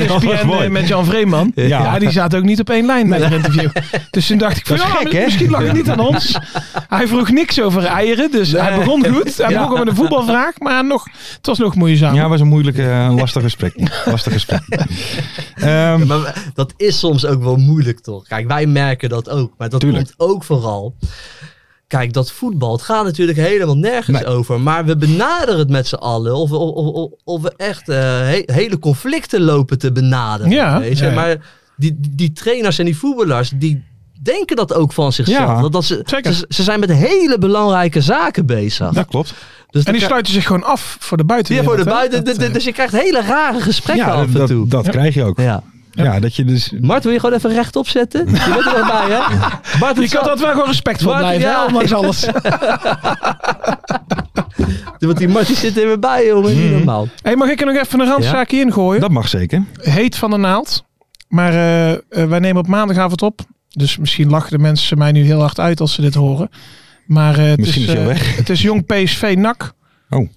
[0.07, 0.65] was ESPN mooi.
[0.65, 1.51] eh, met Jan Vreeman.
[1.55, 1.65] Ja.
[1.67, 1.99] Ja.
[1.99, 3.69] die zaten ook niet op één lijn met het interview.
[4.09, 5.23] Dus toen dacht ik van, ja, gek, hè?
[5.23, 6.37] misschien lag het niet aan ons.
[6.87, 9.37] Hij vroeg niks over eieren, dus hij begon goed.
[9.37, 12.15] Hij begon met een voetbalvraag, maar nog, het was nog moeizaam.
[12.15, 13.73] Ja, was een moeilijke, een lastig gesprek.
[14.05, 14.61] Lastig gesprek.
[15.55, 18.27] Ehm, Maar dat is soms ook wel moeilijk, toch?
[18.27, 19.53] Kijk, wij merken dat ook.
[19.57, 20.13] Maar dat Tuurlijk.
[20.17, 20.95] komt ook vooral.
[21.91, 24.25] Kijk, dat voetbal, het gaat natuurlijk helemaal nergens Nee.
[24.27, 24.61] over.
[24.61, 26.35] Maar we benaderen het met z'n allen.
[26.35, 30.51] Of, we- of, of, of we echt eh, he- hele conflicten lopen te benaderen.
[30.51, 31.03] Ja, weet je?
[31.03, 31.15] ja, ja.
[31.15, 31.37] Maar
[31.75, 33.83] die, die, trainers en die voetballers, die
[34.21, 35.39] denken dat ook van zichzelf.
[35.39, 38.89] Ja, dat, dat ze, ze, ze zijn met hele belangrijke zaken bezig.
[38.91, 39.33] dat klopt.
[39.69, 41.75] Dus En die sluiten zich gewoon af voor de ja, buitenwereld.
[41.75, 42.23] voor de buiten.
[42.25, 44.67] Dat, eh, dus je krijgt hele rare gesprekken Ja, af en dat, toe.
[44.67, 45.39] dat krijg je ook.
[45.39, 45.63] Ja.
[45.91, 46.71] Ja, dat je dus...
[46.79, 48.19] Mart, wil je gewoon even rechtop zetten?
[48.19, 49.19] Je bent er nog bij, hè?
[49.79, 51.59] Mart, Je kan dat wel gewoon respectvol Maar- blijven, ja.
[51.59, 52.25] hè, ondanks alles.
[54.99, 56.61] Want die Mart die zit er weer bij, jongen.
[56.61, 57.07] Niet normaal.
[57.21, 59.01] Hey, mag ik er nog even een randzaakje ingooien?
[59.01, 59.63] Dat mag zeker.
[59.81, 60.83] Heet van de naald.
[61.27, 63.41] Maar eh, eh, wij nemen op maandagavond op.
[63.69, 66.49] Dus misschien lachen de mensen mij nu heel hard uit als ze dit horen.
[67.05, 68.35] Maar eh, het, Misschien is, is hij al weg.
[68.35, 69.73] het is jong PSV NAC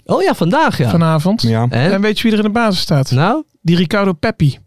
[0.04, 0.90] Oh ja, vandaag ja.
[0.90, 1.42] vanavond.
[1.42, 1.66] Ja.
[1.70, 1.92] En?
[1.92, 3.10] En weet je wie er in de basis staat?
[3.10, 4.58] Nou, Die Ricardo Peppi.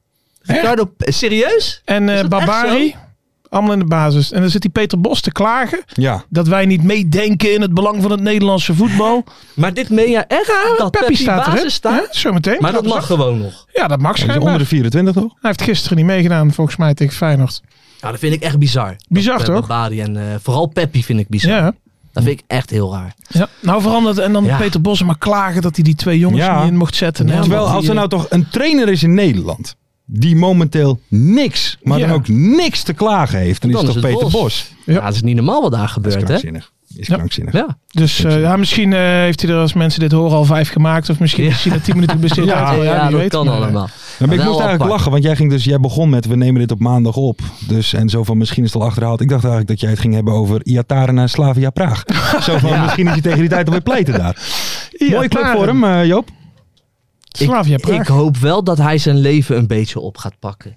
[0.47, 1.81] Ricardo, serieus?
[1.85, 2.95] En eh Barbari.
[3.49, 4.31] Allemaal in de basis.
[4.31, 5.81] En dan zit die Peter Bos te klagen.
[5.93, 6.23] Ja.
[6.29, 9.23] Dat wij niet meedenken in het belang van het Nederlandse voetbal.
[9.55, 10.51] Maar dit meen je echt?
[10.77, 11.45] dat Peppi staat er.
[11.51, 11.55] hè?
[11.57, 12.07] basis staat?
[12.11, 12.57] Ja, zometeen.
[12.59, 13.65] Maar dat mag gewoon nog.
[13.73, 14.45] Ja, dat mag Hij is schijnbaar.
[14.47, 15.23] onder de 24 toch?
[15.23, 17.61] Hij heeft gisteren niet meegedaan volgens mij tegen Feyenoord.
[18.01, 18.95] Ja, dat vind ik echt bizar.
[19.09, 19.67] Bizar, Dat, eh, toch?
[19.67, 21.51] Barbari en eh, vooral Peppi vind ik bizar.
[21.51, 21.73] Ja.
[22.13, 23.13] Dat vind ik echt heel raar.
[23.27, 23.47] ja.
[23.61, 24.57] Nou veranderd en dan Ja.
[24.57, 26.59] Peter Bos maar klagen dat hij die twee jongens Ja.
[26.59, 27.27] niet in mocht zetten.
[27.27, 29.75] Ja, En Terwijl als er nou toch een trainer is in Nederland
[30.09, 32.13] die momenteel niks, maar dan Ja.
[32.13, 34.41] ook niks te klagen heeft, dan is Dan het is toch het Peter Bos.
[34.41, 34.73] Bos.
[34.85, 34.93] Ja.
[34.93, 35.01] Ja.
[35.01, 36.25] dat is niet normaal wat daar Dat is gebeurt, hè?
[36.25, 36.71] krankzinnig.
[36.95, 37.15] Is Ja.
[37.15, 37.53] krankzinnig.
[37.53, 37.77] Ja.
[37.91, 41.09] Dus eh, ja, misschien eh, heeft hij er als mensen dit horen al vijf gemaakt.
[41.09, 41.49] Of misschien Ja.
[41.49, 42.83] is hij na tien minuten Ja, uit.
[42.83, 43.29] Ja, wie dat weet.
[43.29, 43.89] kan Maar, eh, allemaal.
[44.19, 44.89] Maar ik moest eigenlijk apart.
[44.89, 47.39] lachen, want jij ging dus, jij begon met we nemen dit op maandag op.
[47.67, 49.21] Dus en zo van misschien is het al achterhaald.
[49.21, 52.03] Ik dacht eigenlijk dat jij het ging hebben over Iataren en Slavia Praag.
[52.41, 54.37] Zo van misschien is je tegen die tijd alweer pleiten daar.
[55.09, 56.29] Mooie club voor hem, eh, Joop.
[57.45, 57.99] Slavia Ik, Praag.
[58.01, 60.75] ik hoop wel dat hij zijn leven een beetje op gaat pakken.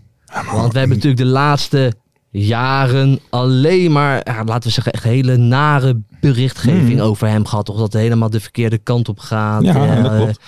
[0.52, 1.92] Want we hebben natuurlijk de laatste
[2.30, 7.00] jaren alleen maar, ja, laten we zeggen, echt hele nare berichtgeving Mm.
[7.00, 7.64] over hem gehad.
[7.64, 9.62] Toch dat het helemaal de verkeerde kant op gaat.
[9.62, 10.40] Ja, Eh, dat klopt.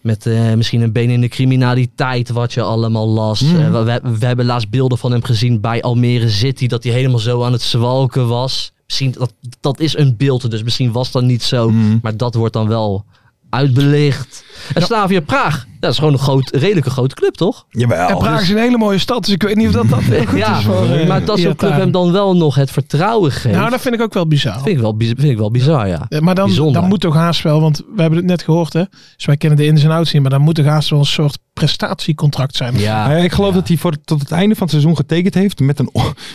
[0.00, 3.40] Met eh, misschien een been in de criminaliteit, wat je allemaal las.
[3.40, 3.56] Mm.
[3.60, 6.92] Eh, we, we- we hebben laatst beelden van hem gezien bij Almere City, dat hij
[6.92, 8.72] helemaal zo aan het zwalken was.
[8.86, 11.70] Misschien, dat, dat is een beeld, dus misschien was dat niet zo.
[11.70, 11.98] Mm.
[12.02, 13.04] Maar dat wordt dan wel
[13.50, 14.44] uitbelicht.
[14.74, 17.66] En Slavia Praag, dat is gewoon een groot, redelijke grote club, toch?
[17.70, 18.08] Jawel.
[18.08, 20.26] En Praag is een hele mooie stad, dus ik weet niet of dat, dat heel
[20.30, 23.32] goed ja, is voor eh, maar dat zo'n club hem dan wel nog het vertrouwen
[23.32, 23.56] geeft.
[23.56, 24.54] Nou, dat vind ik ook wel bizar.
[24.54, 26.06] vind, ik wel, vind ik wel bizar, ja.
[26.20, 26.80] Maar dan, Bijzonder.
[26.80, 28.82] dan moet toch haast wel, want we hebben het net gehoord, hè?
[29.16, 31.04] Dus wij kennen de ins en outs niet, maar dan moet toch haast wel een
[31.04, 32.78] soort prestatiecontract zijn.
[32.78, 35.60] Ja, ja, ik geloof dat hij voor, tot het einde van het seizoen getekend heeft
[35.60, 35.90] met een,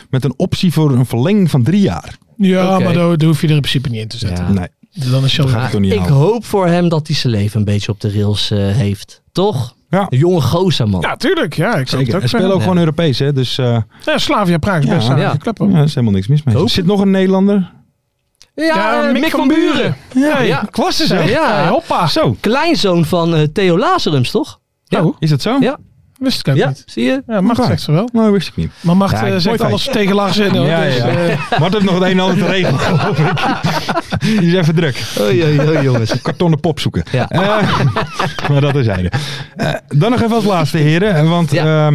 [0.10, 2.18] met een optie voor een verlenging van drie jaar.
[2.38, 4.46] Ja, maar daar, daar hoef je er in principe niet in te zetten.
[4.46, 4.52] Ja.
[4.52, 6.18] Nee, Dan is ik toch niet ik houden.
[6.18, 9.22] hoop voor hem dat hij zijn leven een beetje op de rails eh, heeft.
[9.32, 9.76] Toch?
[9.90, 10.06] Ja.
[10.10, 11.02] Een jonge gozer, man.
[11.02, 11.54] Ja, tuurlijk.
[11.56, 12.14] Ja, ik Zeker.
[12.14, 12.20] ook.
[12.20, 12.62] Hij speelt ook Ja.
[12.64, 13.34] gewoon Europees, hè?
[13.34, 14.96] Dus eh, Ja, Slavia Praag is Ja.
[14.96, 15.36] best Ja.
[15.40, 15.58] club.
[15.58, 15.70] hoor.
[15.70, 16.56] ja, er is helemaal niks mis mee.
[16.56, 17.72] Er zit nog een Nederlander.
[18.56, 19.96] Ja, eh, Mick, van Buren.
[20.14, 20.68] Ja, Ja.
[20.72, 21.30] Klasse zeg.
[21.30, 21.68] Ja.
[21.68, 22.08] Hoppa.
[22.08, 24.60] Zo, Kleinzoon van Theo Lazarums, toch?
[24.84, 25.04] Ja.
[25.04, 25.58] Oh, is dat zo?
[25.60, 25.78] Ja.
[26.24, 26.84] Wist ik ook Ja, niet.
[26.86, 27.24] zie je?
[27.28, 27.66] Ja, Oké.
[27.66, 28.10] zegt ze wel.
[28.14, 28.72] Nou, wist ik niet.
[28.82, 29.62] Maar Mart Ja, eh, zegt feit.
[29.62, 30.56] alles tegen Lars in.
[30.56, 30.66] hoor.
[30.66, 31.08] Ja, Dus, ja.
[31.08, 33.32] eh, Mart heeft nog het een en ander te regelen, geloof ik.
[34.40, 35.04] Die is even druk.
[35.22, 36.14] Oei, oei, oei, jongens.
[36.22, 37.04] Kartonnen pop zoeken.
[37.12, 37.28] Ja.
[37.30, 37.40] Eh,
[38.50, 39.12] maar dat is zijde.
[39.56, 41.30] Eh, dan nog even als laatste, heren.
[41.30, 41.92] Want Ja.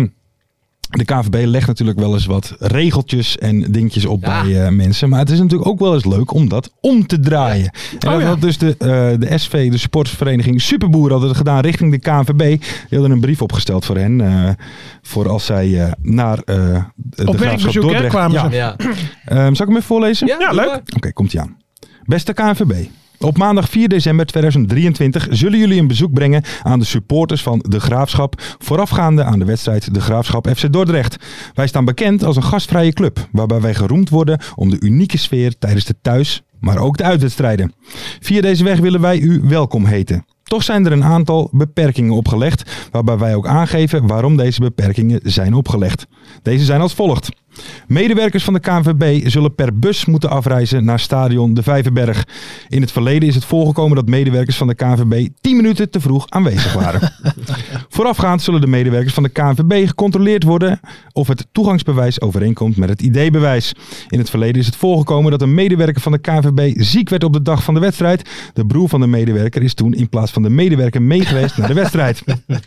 [0.99, 4.43] De KVB legt natuurlijk wel eens wat regeltjes en dingetjes op Ja.
[4.43, 5.09] bij eh, mensen.
[5.09, 7.71] Maar het is natuurlijk ook wel eens leuk om dat om te draaien.
[7.99, 8.27] En Oh, dat ja.
[8.27, 8.89] had dus de, eh,
[9.29, 12.39] de SV, de sportvereniging Superboer, hadden het gedaan richting de KNVB.
[12.89, 14.21] Die hadden een brief opgesteld voor hen.
[14.21, 14.49] eh,
[15.03, 18.09] voor als zij eh, naar eh de werkbezoek, hè, Dordrecht...
[18.09, 18.75] kwamen ja.
[18.79, 18.95] ze.
[19.25, 20.27] Ehm, zal ik hem even voorlezen?
[20.27, 20.81] Ja, leuk.
[20.97, 21.57] Oké, komt ie aan.
[22.05, 22.73] Beste KNVB.
[23.21, 27.81] Op maandag 4 december 2023 zullen jullie een bezoek brengen aan de supporters van De
[27.81, 31.17] Graafschap, voorafgaande aan de wedstrijd De Graafschap FC Dordrecht.
[31.55, 35.59] Wij staan bekend als een gastvrije club, waarbij wij geroemd worden om de unieke sfeer
[35.59, 37.73] tijdens de thuis, maar ook de uitwedstrijden.
[38.21, 40.25] Via deze weg willen wij u welkom heten.
[40.49, 45.55] Toch zijn er een aantal beperkingen opgelegd, waarbij wij ook aangeven waarom deze beperkingen zijn
[45.55, 46.07] opgelegd.
[46.43, 47.29] Deze zijn als volgt.
[47.87, 52.27] Medewerkers van de KNVB zullen per bus moeten afreizen naar stadion De Vijverberg.
[52.69, 56.25] In het verleden is het voorgekomen dat medewerkers van de KNVB 10 minuten te vroeg
[56.29, 57.01] aanwezig waren.
[57.99, 60.81] Voorafgaand zullen de medewerkers van de KNVB gecontroleerd worden
[61.13, 63.75] of het toegangsbewijs overeenkomt met het ID-bewijs.
[64.09, 67.33] In het verleden is het voorgekomen dat een medewerker van de KNVB ziek werd op
[67.33, 68.31] de dag van de wedstrijd.
[68.55, 71.75] De broer van de medewerker is toen in plaats van de medewerker meegeweest naar de
[71.75, 72.23] wedstrijd.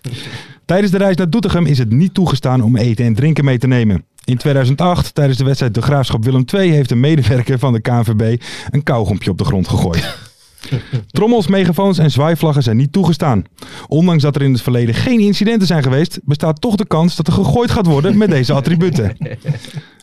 [0.65, 3.67] Tijdens de reis naar Doetinchem is het niet toegestaan om eten en drinken mee te
[3.67, 4.05] nemen.
[4.23, 8.41] In 2008, tijdens de wedstrijd De Graafschap Willem II, heeft een medewerker van de KNVB
[8.69, 10.30] een kauwgompje op de grond gegooid.
[11.07, 13.43] Trommels, megafoons en zwaaivlaggen zijn niet toegestaan.
[13.87, 17.27] Ondanks dat er in het verleden geen incidenten zijn geweest, bestaat toch de kans dat
[17.27, 19.17] er gegooid gaat worden met deze attributen.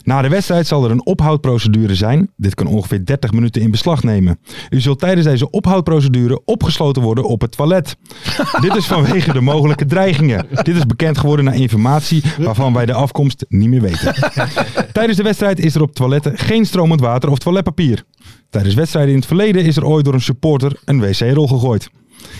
[0.09, 2.29] Na de wedstrijd zal er een ophoudprocedure zijn.
[2.37, 4.39] Dit kan ongeveer 30 minuten in beslag nemen.
[4.69, 7.95] U zult tijdens deze ophoudprocedure opgesloten worden op het toilet.
[8.61, 10.47] Dit is vanwege de mogelijke dreigingen.
[10.51, 14.15] Dit is bekend geworden na informatie waarvan wij de afkomst niet meer weten.
[14.93, 18.03] Tijdens de wedstrijd is er op toiletten geen stromend water of toiletpapier.
[18.49, 21.89] Tijdens wedstrijden in het verleden is er ooit door een supporter een wc-rol gegooid.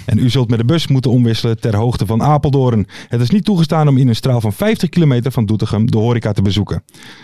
[0.06, 2.88] En u zult met de bus moeten omwisselen ter hoogte van Apeldoorn.
[3.08, 6.32] Het is niet toegestaan om in een straal van 50 kilometer van Doetinchem de horeca
[6.32, 6.84] te bezoeken.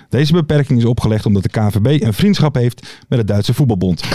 [0.09, 4.03] Deze beperking is opgelegd omdat de KNVB een vriendschap heeft met het Duitse voetbalbond.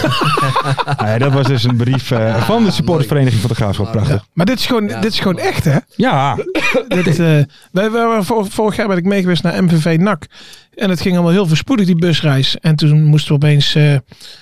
[1.17, 3.91] Dat was dus een brief eh, van de supportersvereniging van de Graafschap.
[3.91, 4.25] Prachtig.
[4.33, 5.77] Maar dit is gewoon, dit is gewoon echt, hè?
[5.95, 6.35] Ja,
[6.87, 7.39] Dit, eh,
[7.71, 7.89] wij,
[8.23, 10.27] vorig jaar ben ik mee geweest naar MVV NAC.
[10.75, 12.57] En het ging allemaal heel verspoedig, die busreis.
[12.59, 13.97] En toen moesten we opeens eh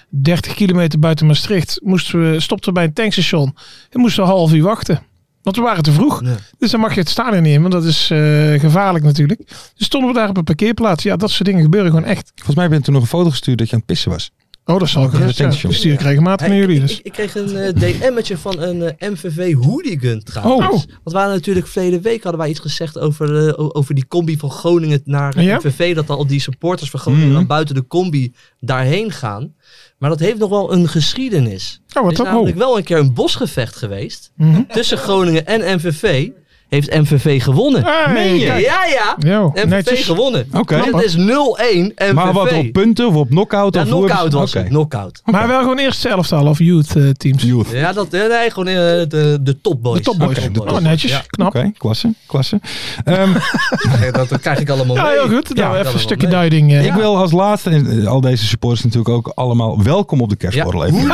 [0.10, 1.80] 30 kilometer buiten Maastricht.
[1.84, 3.56] Moesten we, stopten we bij een tankstation.
[3.90, 5.02] En moesten we een half uur wachten.
[5.42, 6.22] Want we waren te vroeg.
[6.58, 8.20] Dus dan mag je het stadion niet in, want dat is eh,
[8.60, 9.42] gevaarlijk natuurlijk.
[9.48, 11.04] Dus stonden we daar op een parkeerplaats.
[11.04, 12.32] Ja, dat soort dingen gebeuren gewoon echt.
[12.36, 14.32] volgens mij ben je toen nog een foto gestuurd dat je aan het pissen was.
[14.70, 15.50] Oh, dat zal gerust zijn.
[15.50, 15.72] tankstation.
[15.72, 16.76] Ik stuur ik regelmatig naar Hey, jullie.
[16.82, 16.98] ik, Dus.
[17.00, 20.66] ik, ik kreeg een eh, DM'tje van een eh, MVV hooligan trouwens.
[20.66, 20.70] Oh.
[20.72, 24.38] Want we waren natuurlijk verleden week hadden wij iets gezegd over, eh, over die combi
[24.38, 25.56] van Groningen naar Ja?
[25.58, 25.96] MVV.
[25.96, 27.36] Dat al die supporters van Groningen Mhm.
[27.36, 29.54] dan buiten de combi daarheen gaan.
[29.98, 31.82] Maar dat heeft nog wel een geschiedenis.
[31.90, 32.28] Oh, Er wat is dan?
[32.28, 34.62] namelijk wel een keer een bosgevecht geweest Mhm.
[34.72, 36.30] tussen Groningen en MVV.
[36.70, 37.84] Heeft MVV gewonnen.
[37.86, 38.46] Hey, Meen je?
[38.46, 38.66] kijk.
[38.66, 38.86] Ja,
[39.18, 39.42] ja.
[39.54, 40.06] MVV netjes.
[40.06, 40.48] gewonnen.
[40.54, 40.76] Oké.
[40.76, 42.14] Dus het is 0-1 MVV.
[42.14, 43.74] Maar wat op punten of op knockout?
[43.74, 44.68] Ja, of knockout was het.
[44.68, 45.22] Knockout.
[45.26, 47.44] Maar wel gewoon eerste elftal of youth eh, teams.
[47.44, 47.70] Youth.
[47.72, 49.98] Ja, dat, eh, nee, gewoon eh, de, de topboys.
[49.98, 50.38] De topboys.
[50.52, 50.64] De.
[50.66, 51.12] Oh, netjes.
[51.12, 51.24] Ja.
[51.28, 51.48] Knap.
[51.56, 52.60] Oké, klasse, klasse.
[53.04, 53.34] Ehm,
[54.12, 55.56] dat, dat krijg ik allemaal Ja, heel goed.
[55.56, 56.36] Nou, Ja, even een stukje mee.
[56.36, 56.84] duiding.
[56.86, 60.86] Ik wil als laatste, en al deze supporters natuurlijk ook allemaal welkom op de kerstborrel.
[60.86, 61.08] Even.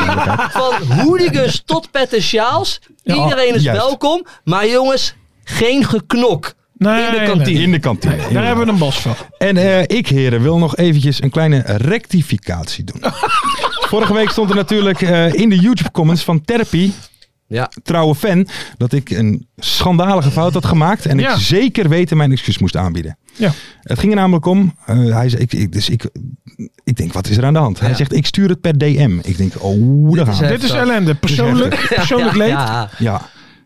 [0.50, 2.80] Van hooligans tot pette sjaals.
[3.04, 4.26] Iedereen is welkom.
[4.44, 5.14] Maar jongens,
[5.48, 7.26] geen geknok Nee, in de nee.
[7.26, 7.60] kantine.
[7.60, 8.16] In de kantine.
[8.32, 9.14] Daar hebben we een bos van.
[9.38, 13.00] En eh, ik, heren, wil nog eventjes een kleine rectificatie doen.
[13.90, 16.90] Vorige week stond er natuurlijk eh, in de YouTube-comments van Therapy,
[17.46, 17.70] Ja.
[17.82, 21.06] trouwe fan, dat ik een schandalige fout had gemaakt.
[21.06, 21.32] En Ja.
[21.32, 23.18] ik zeker weten mijn excuus moest aanbieden.
[23.36, 23.52] Ja.
[23.82, 26.08] Het ging er namelijk om, eh, hij zei, ik, ik, dus ik,
[26.84, 27.80] ik denk, wat is er aan de hand?
[27.80, 27.94] Hij Ja.
[27.96, 29.18] zegt, ik stuur het per DM.
[29.22, 30.46] Ik denk, oh, daar gaan we.
[30.48, 31.14] Dit is ellende.
[31.14, 32.48] Persoonlijk, persoonlijk leed.
[32.48, 32.90] Ja.
[32.98, 33.20] Ja,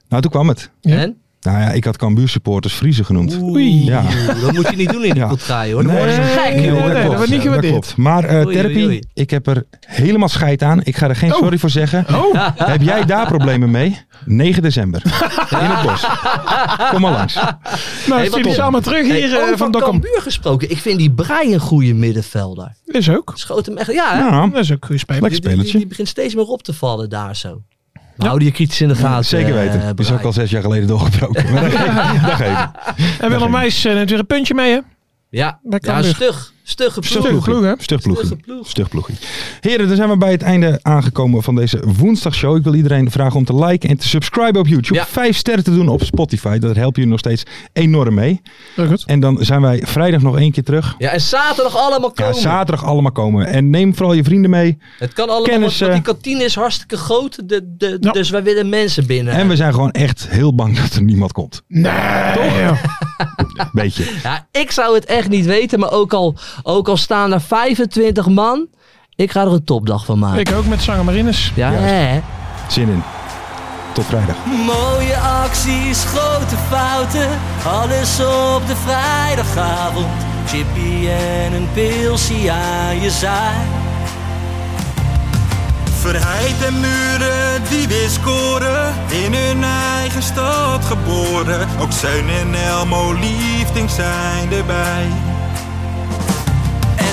[0.08, 0.70] nou toen kwam het.
[0.80, 0.96] Ja.
[0.96, 1.16] En?
[1.40, 3.38] Nou ja, ik had Cambuur supporters Friese genoemd.
[3.42, 3.84] Oei.
[3.84, 4.02] Ja.
[4.42, 5.26] Dat moet je niet doen in de Ja.
[5.26, 5.82] hoor.
[5.82, 7.30] Dan je Nee, gek nee, dat klopt.
[7.30, 7.96] niet klopt.
[7.96, 10.80] Maar eh Oei, therapie, ik heb er helemaal scheid aan.
[10.84, 11.38] Ik ga er geen Oh.
[11.38, 12.04] sorry voor zeggen.
[12.14, 12.34] Oh,
[12.72, 13.98] Heb jij daar problemen mee?
[14.24, 15.02] 9 december.
[15.50, 16.06] In het bos.
[16.90, 17.34] Kom maar langs.
[18.06, 18.52] nou, die top.
[18.52, 19.90] samen terug Hey, hier eh, over van Dokkum.
[19.90, 20.70] Cambuur gesproken.
[20.70, 22.72] Ik vind die Brein een goede middenvelder.
[22.86, 23.32] Is ook.
[23.34, 23.92] Schoot hem echt.
[23.92, 24.18] Ja, hè?
[24.22, 25.22] Ja, Dat is ook een goede speler.
[25.22, 25.78] Lekker Die, die, die, spelertje.
[25.78, 27.62] die begint steeds meer op te vallen daar zo.
[28.20, 29.24] We houden je kritisch in de gaten.
[29.24, 29.80] Zeker weten.
[29.82, 31.44] eh, Die is ook al zes jaar geleden doorgebroken.
[31.52, 33.20] Maar dat geeft- dat geeft.
[33.20, 34.78] En Willem Wijs eh, neemt weer een puntje mee, hè?
[35.30, 36.14] Ja, Bij ja Cambuur.
[36.14, 36.52] stug.
[36.70, 37.10] Stugge ploeg.
[37.10, 37.74] Stugge ploeg, hè?
[38.62, 39.08] Stug ploeg.
[39.60, 42.56] Heren, dan zijn we bij het einde aangekomen van deze woensdagshow.
[42.56, 44.94] Ik wil iedereen vragen om te liken en te subscriben op YouTube.
[44.94, 45.06] Ja.
[45.06, 46.58] Vijf sterren te doen op Spotify.
[46.58, 47.42] Dat helpt jullie nog steeds
[47.72, 48.40] enorm mee.
[49.04, 50.94] En dan zijn wij vrijdag nog één keer terug.
[50.98, 52.40] Ja, en zaterdag allemaal Ja, komen.
[52.40, 53.46] zaterdag allemaal komen.
[53.46, 54.78] En neem vooral je vrienden mee.
[54.98, 57.48] Het kan allemaal, Kennis, want, want die kantine is hartstikke groot.
[57.48, 58.12] De, de, Ja.
[58.12, 59.34] Dus wij willen mensen binnen.
[59.34, 61.62] En we zijn gewoon echt heel bang dat er niemand komt.
[61.68, 61.92] Nee.
[62.62, 62.82] joh.
[63.72, 64.04] Beetje.
[64.22, 68.26] Ja, ik zou het echt niet weten, maar ook al, ook al staan er 25
[68.26, 68.66] man,
[69.16, 70.40] ik ga er een topdag van maken.
[70.40, 71.52] Ik ook met Zanger Marines.
[71.54, 72.20] ja, hè?
[72.68, 73.02] Zin in.
[73.92, 74.36] Tot vrijdag.
[74.66, 77.28] Mooie acties, grote fouten,
[77.66, 78.20] alles
[78.54, 80.06] op de vrijdagavond.
[80.46, 83.56] Chippy en een pilsie aan je zaai.
[86.00, 88.94] Verheid en muren die weer scoren,
[89.24, 89.64] in hun
[89.98, 91.68] eigen stad geboren.
[91.80, 95.06] Ook Zeun en Elmo liefding zijn erbij.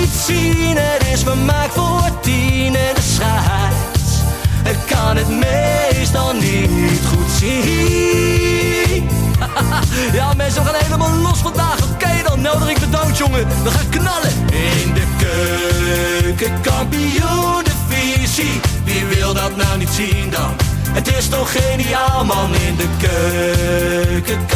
[0.00, 0.76] niet zien?
[0.76, 4.22] Het is vermaakt voor tien en de scheids.
[4.64, 9.08] Ik kan het meestal niet goed zien.
[10.18, 11.78] ja, mensen, we gaan helemaal los vandaag.
[11.92, 13.46] Oké, dan nodig ik bedankt, jongen.
[13.62, 14.32] We gaan knallen.
[14.52, 18.60] In de keuken, kampioenenvisie.
[18.84, 20.56] Wie wil dat nou niet zien dan?
[20.90, 22.54] Het is toch geniaal, man.
[22.54, 24.46] In de keuken,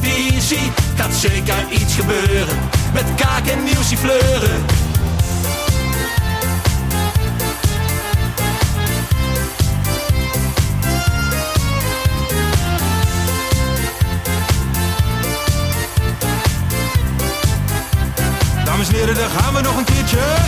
[0.00, 0.72] kampioenenvisie.
[0.96, 2.56] Gaat zeker iets gebeuren.
[2.92, 4.64] Met kaak en nieuwsie fleuren.
[18.64, 20.47] Dames en heren, daar gaan we nog een keertje.